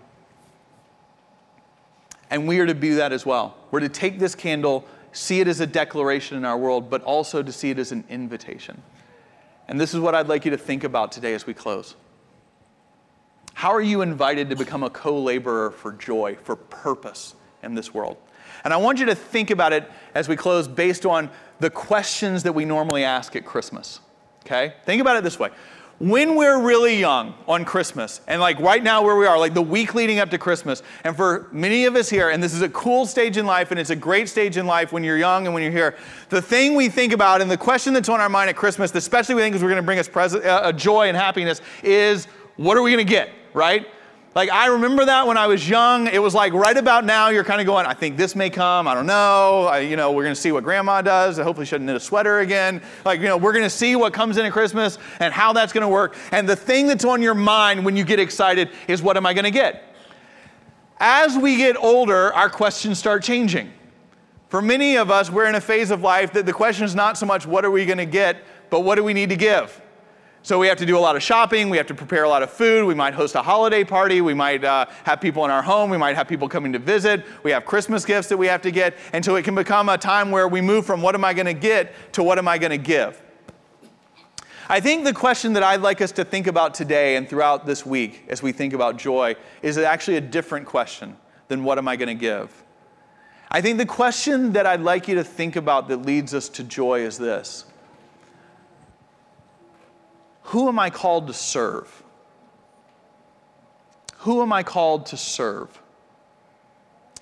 And 2.30 2.46
we 2.46 2.58
are 2.60 2.66
to 2.66 2.74
be 2.74 2.90
that 2.94 3.12
as 3.12 3.24
well. 3.24 3.56
We're 3.70 3.80
to 3.80 3.88
take 3.88 4.18
this 4.18 4.34
candle, 4.34 4.86
see 5.12 5.40
it 5.40 5.48
as 5.48 5.60
a 5.60 5.66
declaration 5.66 6.36
in 6.36 6.44
our 6.44 6.58
world, 6.58 6.90
but 6.90 7.02
also 7.02 7.42
to 7.42 7.52
see 7.52 7.70
it 7.70 7.78
as 7.78 7.92
an 7.92 8.04
invitation. 8.10 8.82
And 9.68 9.80
this 9.80 9.94
is 9.94 10.00
what 10.00 10.14
I'd 10.14 10.28
like 10.28 10.44
you 10.44 10.50
to 10.50 10.58
think 10.58 10.84
about 10.84 11.12
today 11.12 11.34
as 11.34 11.46
we 11.46 11.54
close. 11.54 11.94
How 13.58 13.74
are 13.74 13.82
you 13.82 14.02
invited 14.02 14.50
to 14.50 14.54
become 14.54 14.84
a 14.84 14.90
co 14.90 15.20
laborer 15.20 15.72
for 15.72 15.90
joy, 15.90 16.36
for 16.44 16.54
purpose 16.54 17.34
in 17.64 17.74
this 17.74 17.92
world? 17.92 18.16
And 18.62 18.72
I 18.72 18.76
want 18.76 19.00
you 19.00 19.06
to 19.06 19.16
think 19.16 19.50
about 19.50 19.72
it 19.72 19.90
as 20.14 20.28
we 20.28 20.36
close 20.36 20.68
based 20.68 21.04
on 21.04 21.28
the 21.58 21.68
questions 21.68 22.44
that 22.44 22.52
we 22.52 22.64
normally 22.64 23.02
ask 23.02 23.34
at 23.34 23.44
Christmas. 23.44 23.98
Okay? 24.46 24.74
Think 24.86 25.00
about 25.00 25.16
it 25.16 25.24
this 25.24 25.40
way 25.40 25.50
when 25.98 26.36
we're 26.36 26.62
really 26.62 27.00
young 27.00 27.34
on 27.48 27.64
Christmas, 27.64 28.20
and 28.28 28.40
like 28.40 28.60
right 28.60 28.84
now 28.84 29.02
where 29.02 29.16
we 29.16 29.26
are, 29.26 29.36
like 29.36 29.54
the 29.54 29.60
week 29.60 29.96
leading 29.96 30.20
up 30.20 30.30
to 30.30 30.38
Christmas, 30.38 30.84
and 31.02 31.16
for 31.16 31.48
many 31.50 31.86
of 31.86 31.96
us 31.96 32.08
here, 32.08 32.30
and 32.30 32.40
this 32.40 32.54
is 32.54 32.62
a 32.62 32.68
cool 32.68 33.06
stage 33.06 33.38
in 33.38 33.44
life, 33.44 33.72
and 33.72 33.80
it's 33.80 33.90
a 33.90 33.96
great 33.96 34.28
stage 34.28 34.56
in 34.56 34.68
life 34.68 34.92
when 34.92 35.02
you're 35.02 35.18
young 35.18 35.46
and 35.46 35.52
when 35.52 35.64
you're 35.64 35.72
here, 35.72 35.96
the 36.28 36.40
thing 36.40 36.76
we 36.76 36.88
think 36.88 37.12
about 37.12 37.40
and 37.40 37.50
the 37.50 37.56
question 37.56 37.92
that's 37.92 38.08
on 38.08 38.20
our 38.20 38.28
mind 38.28 38.48
at 38.48 38.54
Christmas, 38.54 38.94
especially 38.94 39.34
we 39.34 39.42
think 39.42 39.56
is 39.56 39.62
we're 39.64 39.68
going 39.68 39.82
to 39.82 39.84
bring 39.84 39.98
us 39.98 40.08
pres- 40.08 40.36
uh, 40.36 40.70
joy 40.70 41.08
and 41.08 41.16
happiness, 41.16 41.60
is 41.82 42.26
what 42.54 42.76
are 42.76 42.82
we 42.82 42.92
going 42.92 43.04
to 43.04 43.10
get, 43.10 43.30
right? 43.54 43.86
Like, 44.34 44.50
I 44.50 44.66
remember 44.66 45.04
that 45.06 45.26
when 45.26 45.36
I 45.36 45.46
was 45.48 45.68
young. 45.68 46.06
It 46.06 46.22
was 46.22 46.34
like 46.34 46.52
right 46.52 46.76
about 46.76 47.04
now, 47.04 47.28
you're 47.30 47.42
kind 47.42 47.60
of 47.60 47.66
going, 47.66 47.86
I 47.86 47.94
think 47.94 48.16
this 48.16 48.36
may 48.36 48.50
come. 48.50 48.86
I 48.86 48.94
don't 48.94 49.06
know. 49.06 49.64
I, 49.64 49.80
you 49.80 49.96
know, 49.96 50.12
we're 50.12 50.22
going 50.22 50.34
to 50.34 50.40
see 50.40 50.52
what 50.52 50.62
grandma 50.62 51.02
does. 51.02 51.38
I 51.38 51.42
hopefully 51.42 51.64
doesn't 51.64 51.84
knit 51.84 51.96
a 51.96 52.00
sweater 52.00 52.40
again. 52.40 52.80
Like, 53.04 53.20
you 53.20 53.26
know, 53.26 53.36
we're 53.36 53.52
going 53.52 53.64
to 53.64 53.70
see 53.70 53.96
what 53.96 54.12
comes 54.12 54.36
in 54.36 54.46
at 54.46 54.52
Christmas 54.52 54.98
and 55.18 55.34
how 55.34 55.52
that's 55.52 55.72
going 55.72 55.82
to 55.82 55.88
work. 55.88 56.14
And 56.30 56.48
the 56.48 56.54
thing 56.54 56.86
that's 56.86 57.04
on 57.04 57.20
your 57.20 57.34
mind 57.34 57.84
when 57.84 57.96
you 57.96 58.04
get 58.04 58.20
excited 58.20 58.70
is, 58.86 59.02
what 59.02 59.16
am 59.16 59.26
I 59.26 59.34
going 59.34 59.44
to 59.44 59.50
get? 59.50 59.96
As 61.00 61.36
we 61.36 61.56
get 61.56 61.76
older, 61.76 62.32
our 62.34 62.50
questions 62.50 62.98
start 62.98 63.22
changing. 63.22 63.72
For 64.50 64.62
many 64.62 64.96
of 64.96 65.10
us, 65.10 65.30
we're 65.30 65.46
in 65.46 65.54
a 65.54 65.60
phase 65.60 65.90
of 65.90 66.02
life 66.02 66.32
that 66.34 66.46
the 66.46 66.52
question 66.52 66.84
is 66.84 66.94
not 66.94 67.18
so 67.18 67.26
much, 67.26 67.46
what 67.46 67.64
are 67.64 67.70
we 67.70 67.84
going 67.86 67.98
to 67.98 68.06
get, 68.06 68.42
but 68.70 68.80
what 68.80 68.94
do 68.94 69.04
we 69.04 69.14
need 69.14 69.30
to 69.30 69.36
give? 69.36 69.80
So 70.48 70.58
we 70.58 70.66
have 70.68 70.78
to 70.78 70.86
do 70.86 70.96
a 70.96 70.98
lot 70.98 71.14
of 71.14 71.22
shopping. 71.22 71.68
We 71.68 71.76
have 71.76 71.88
to 71.88 71.94
prepare 71.94 72.24
a 72.24 72.28
lot 72.30 72.42
of 72.42 72.48
food. 72.48 72.86
We 72.86 72.94
might 72.94 73.12
host 73.12 73.34
a 73.34 73.42
holiday 73.42 73.84
party. 73.84 74.22
We 74.22 74.32
might 74.32 74.64
uh, 74.64 74.86
have 75.04 75.20
people 75.20 75.44
in 75.44 75.50
our 75.50 75.60
home. 75.60 75.90
We 75.90 75.98
might 75.98 76.16
have 76.16 76.26
people 76.26 76.48
coming 76.48 76.72
to 76.72 76.78
visit. 76.78 77.22
We 77.42 77.50
have 77.50 77.66
Christmas 77.66 78.06
gifts 78.06 78.30
that 78.30 78.38
we 78.38 78.46
have 78.46 78.62
to 78.62 78.70
get. 78.70 78.96
And 79.12 79.22
so 79.22 79.36
it 79.36 79.44
can 79.44 79.54
become 79.54 79.90
a 79.90 79.98
time 79.98 80.30
where 80.30 80.48
we 80.48 80.62
move 80.62 80.86
from 80.86 81.02
what 81.02 81.14
am 81.14 81.22
I 81.22 81.34
going 81.34 81.44
to 81.44 81.52
get 81.52 81.92
to 82.14 82.22
what 82.22 82.38
am 82.38 82.48
I 82.48 82.56
going 82.56 82.70
to 82.70 82.78
give. 82.78 83.20
I 84.70 84.80
think 84.80 85.04
the 85.04 85.12
question 85.12 85.52
that 85.52 85.62
I'd 85.62 85.82
like 85.82 86.00
us 86.00 86.12
to 86.12 86.24
think 86.24 86.46
about 86.46 86.72
today 86.72 87.16
and 87.16 87.28
throughout 87.28 87.66
this 87.66 87.84
week 87.84 88.24
as 88.30 88.42
we 88.42 88.52
think 88.52 88.72
about 88.72 88.96
joy 88.96 89.36
is 89.60 89.76
actually 89.76 90.16
a 90.16 90.22
different 90.22 90.64
question 90.64 91.18
than 91.48 91.62
what 91.62 91.76
am 91.76 91.86
I 91.86 91.96
going 91.96 92.08
to 92.08 92.14
give. 92.14 92.64
I 93.50 93.60
think 93.60 93.76
the 93.76 93.84
question 93.84 94.54
that 94.54 94.64
I'd 94.64 94.80
like 94.80 95.08
you 95.08 95.16
to 95.16 95.24
think 95.24 95.56
about 95.56 95.88
that 95.88 95.98
leads 96.06 96.32
us 96.32 96.48
to 96.48 96.64
joy 96.64 97.00
is 97.00 97.18
this 97.18 97.66
who 100.48 100.68
am 100.68 100.78
I 100.78 100.88
called 100.88 101.26
to 101.26 101.34
serve? 101.34 102.02
Who 104.20 104.40
am 104.40 104.50
I 104.50 104.62
called 104.62 105.04
to 105.06 105.16
serve? 105.18 105.82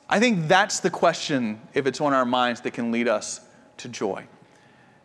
I 0.09 0.21
think 0.21 0.47
that's 0.47 0.79
the 0.79 0.91
question, 0.91 1.61
if 1.75 1.89
it's 1.89 2.01
on 2.01 2.15
our 2.15 2.25
minds, 2.25 2.61
that 2.61 2.71
can 2.73 2.93
lead 2.93 3.09
us 3.09 3.41
to 3.79 3.89
joy. 3.89 4.25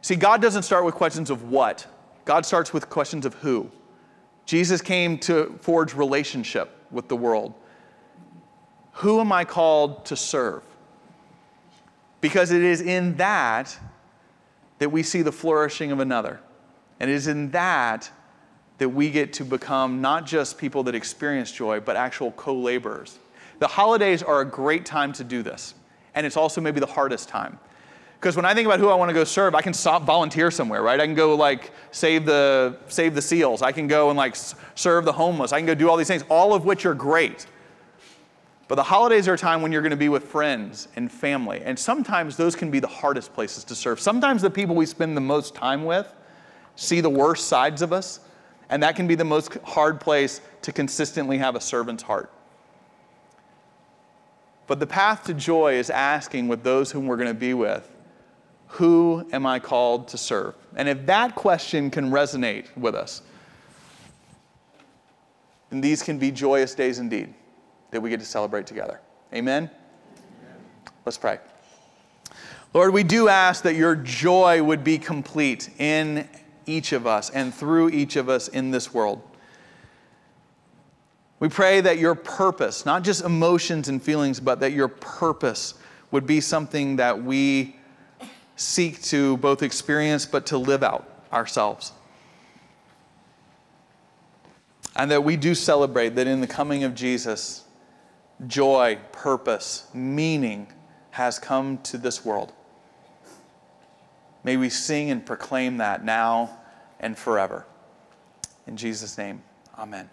See, 0.03 0.15
God 0.15 0.39
doesn't 0.39 0.61
start 0.61 0.85
with 0.85 0.93
questions 0.93 1.31
of 1.31 1.49
what, 1.49 1.87
God 2.23 2.45
starts 2.45 2.71
with 2.71 2.91
questions 2.91 3.25
of 3.25 3.33
who. 3.35 3.71
Jesus 4.45 4.81
came 4.81 5.17
to 5.19 5.57
forge 5.59 5.95
relationship 5.95 6.77
with 6.91 7.07
the 7.07 7.15
world. 7.15 7.55
Who 8.93 9.19
am 9.19 9.31
I 9.31 9.45
called 9.45 10.05
to 10.05 10.15
serve? 10.15 10.61
Because 12.19 12.51
it 12.51 12.61
is 12.61 12.81
in 12.81 13.15
that 13.17 13.75
that 14.77 14.91
we 14.91 15.01
see 15.01 15.23
the 15.23 15.31
flourishing 15.31 15.91
of 15.91 15.99
another. 15.99 16.39
And 17.01 17.09
it 17.09 17.15
is 17.15 17.25
in 17.25 17.49
that 17.49 18.11
that 18.77 18.89
we 18.89 19.09
get 19.09 19.33
to 19.33 19.43
become 19.43 20.01
not 20.01 20.25
just 20.25 20.59
people 20.59 20.83
that 20.83 20.93
experience 20.93 21.51
joy, 21.51 21.79
but 21.79 21.95
actual 21.95 22.31
co 22.31 22.53
laborers. 22.53 23.17
The 23.57 23.67
holidays 23.67 24.21
are 24.21 24.41
a 24.41 24.45
great 24.45 24.85
time 24.85 25.11
to 25.13 25.23
do 25.23 25.41
this, 25.41 25.73
and 26.13 26.27
it's 26.27 26.37
also 26.37 26.61
maybe 26.61 26.79
the 26.79 26.85
hardest 26.85 27.27
time. 27.27 27.57
Because 28.19 28.35
when 28.35 28.45
I 28.45 28.53
think 28.53 28.67
about 28.67 28.79
who 28.79 28.89
I 28.89 28.93
want 28.93 29.09
to 29.09 29.15
go 29.15 29.23
serve, 29.23 29.55
I 29.55 29.63
can 29.63 29.73
stop 29.73 30.03
volunteer 30.03 30.51
somewhere, 30.51 30.83
right? 30.83 30.99
I 30.99 31.07
can 31.07 31.15
go 31.15 31.33
like 31.35 31.71
save 31.89 32.23
the 32.27 32.77
save 32.87 33.15
the 33.15 33.21
seals. 33.21 33.63
I 33.63 33.71
can 33.71 33.87
go 33.87 34.11
and 34.11 34.17
like 34.17 34.35
serve 34.75 35.03
the 35.03 35.13
homeless. 35.13 35.53
I 35.53 35.57
can 35.57 35.65
go 35.65 35.73
do 35.73 35.89
all 35.89 35.97
these 35.97 36.07
things, 36.07 36.23
all 36.29 36.53
of 36.53 36.65
which 36.65 36.85
are 36.85 36.93
great. 36.93 37.47
But 38.67 38.75
the 38.75 38.83
holidays 38.83 39.27
are 39.27 39.33
a 39.33 39.39
time 39.39 39.63
when 39.63 39.71
you're 39.71 39.81
going 39.81 39.89
to 39.89 39.97
be 39.97 40.09
with 40.09 40.25
friends 40.25 40.87
and 40.95 41.11
family, 41.11 41.63
and 41.65 41.79
sometimes 41.79 42.37
those 42.37 42.55
can 42.55 42.69
be 42.69 42.79
the 42.79 42.87
hardest 42.87 43.33
places 43.33 43.63
to 43.63 43.75
serve. 43.75 43.99
Sometimes 43.99 44.43
the 44.43 44.51
people 44.51 44.75
we 44.75 44.85
spend 44.85 45.17
the 45.17 45.21
most 45.21 45.55
time 45.55 45.83
with 45.83 46.13
see 46.75 47.01
the 47.01 47.09
worst 47.09 47.47
sides 47.47 47.81
of 47.81 47.93
us, 47.93 48.19
and 48.69 48.81
that 48.83 48.95
can 48.95 49.07
be 49.07 49.15
the 49.15 49.25
most 49.25 49.53
hard 49.63 49.99
place 49.99 50.41
to 50.61 50.71
consistently 50.71 51.37
have 51.37 51.55
a 51.55 51.61
servant's 51.61 52.03
heart. 52.03 52.31
But 54.67 54.79
the 54.79 54.87
path 54.87 55.25
to 55.25 55.33
joy 55.33 55.73
is 55.73 55.89
asking 55.89 56.47
with 56.47 56.63
those 56.63 56.91
whom 56.91 57.05
we're 57.05 57.17
going 57.17 57.27
to 57.27 57.33
be 57.33 57.53
with, 57.53 57.91
who 58.67 59.27
am 59.33 59.45
I 59.45 59.59
called 59.59 60.07
to 60.09 60.17
serve? 60.17 60.55
And 60.77 60.87
if 60.87 61.05
that 61.07 61.35
question 61.35 61.91
can 61.91 62.09
resonate 62.09 62.65
with 62.77 62.95
us, 62.95 63.21
then 65.69 65.81
these 65.81 66.01
can 66.01 66.17
be 66.17 66.31
joyous 66.31 66.73
days 66.73 66.99
indeed 66.99 67.33
that 67.91 67.99
we 67.99 68.09
get 68.09 68.21
to 68.21 68.25
celebrate 68.25 68.65
together. 68.65 69.01
Amen? 69.33 69.69
Amen. 70.43 70.57
Let's 71.05 71.17
pray. 71.17 71.39
Lord, 72.73 72.93
we 72.93 73.03
do 73.03 73.27
ask 73.27 73.63
that 73.63 73.75
your 73.75 73.95
joy 73.95 74.63
would 74.63 74.85
be 74.85 74.97
complete 74.97 75.69
in 75.77 76.29
each 76.71 76.93
of 76.93 77.05
us 77.05 77.29
and 77.29 77.53
through 77.53 77.89
each 77.89 78.15
of 78.15 78.29
us 78.29 78.47
in 78.47 78.71
this 78.71 78.93
world. 78.93 79.21
We 81.39 81.49
pray 81.49 81.81
that 81.81 81.97
your 81.97 82.15
purpose, 82.15 82.85
not 82.85 83.03
just 83.03 83.23
emotions 83.23 83.89
and 83.89 84.01
feelings, 84.01 84.39
but 84.39 84.59
that 84.59 84.73
your 84.73 84.87
purpose 84.87 85.73
would 86.11 86.27
be 86.27 86.39
something 86.39 86.97
that 86.97 87.23
we 87.23 87.75
seek 88.55 89.01
to 89.01 89.37
both 89.37 89.63
experience 89.63 90.25
but 90.25 90.45
to 90.47 90.57
live 90.57 90.83
out 90.83 91.09
ourselves. 91.33 91.93
And 94.95 95.09
that 95.09 95.23
we 95.23 95.35
do 95.35 95.55
celebrate 95.55 96.09
that 96.09 96.27
in 96.27 96.41
the 96.41 96.47
coming 96.47 96.83
of 96.83 96.93
Jesus, 96.93 97.63
joy, 98.45 98.99
purpose, 99.11 99.87
meaning 99.93 100.67
has 101.11 101.39
come 101.39 101.79
to 101.79 101.97
this 101.97 102.23
world. 102.23 102.53
May 104.43 104.57
we 104.57 104.69
sing 104.69 105.11
and 105.11 105.25
proclaim 105.25 105.77
that 105.77 106.03
now 106.03 106.60
and 107.01 107.17
forever. 107.17 107.65
In 108.65 108.77
Jesus' 108.77 109.17
name, 109.17 109.41
amen. 109.77 110.09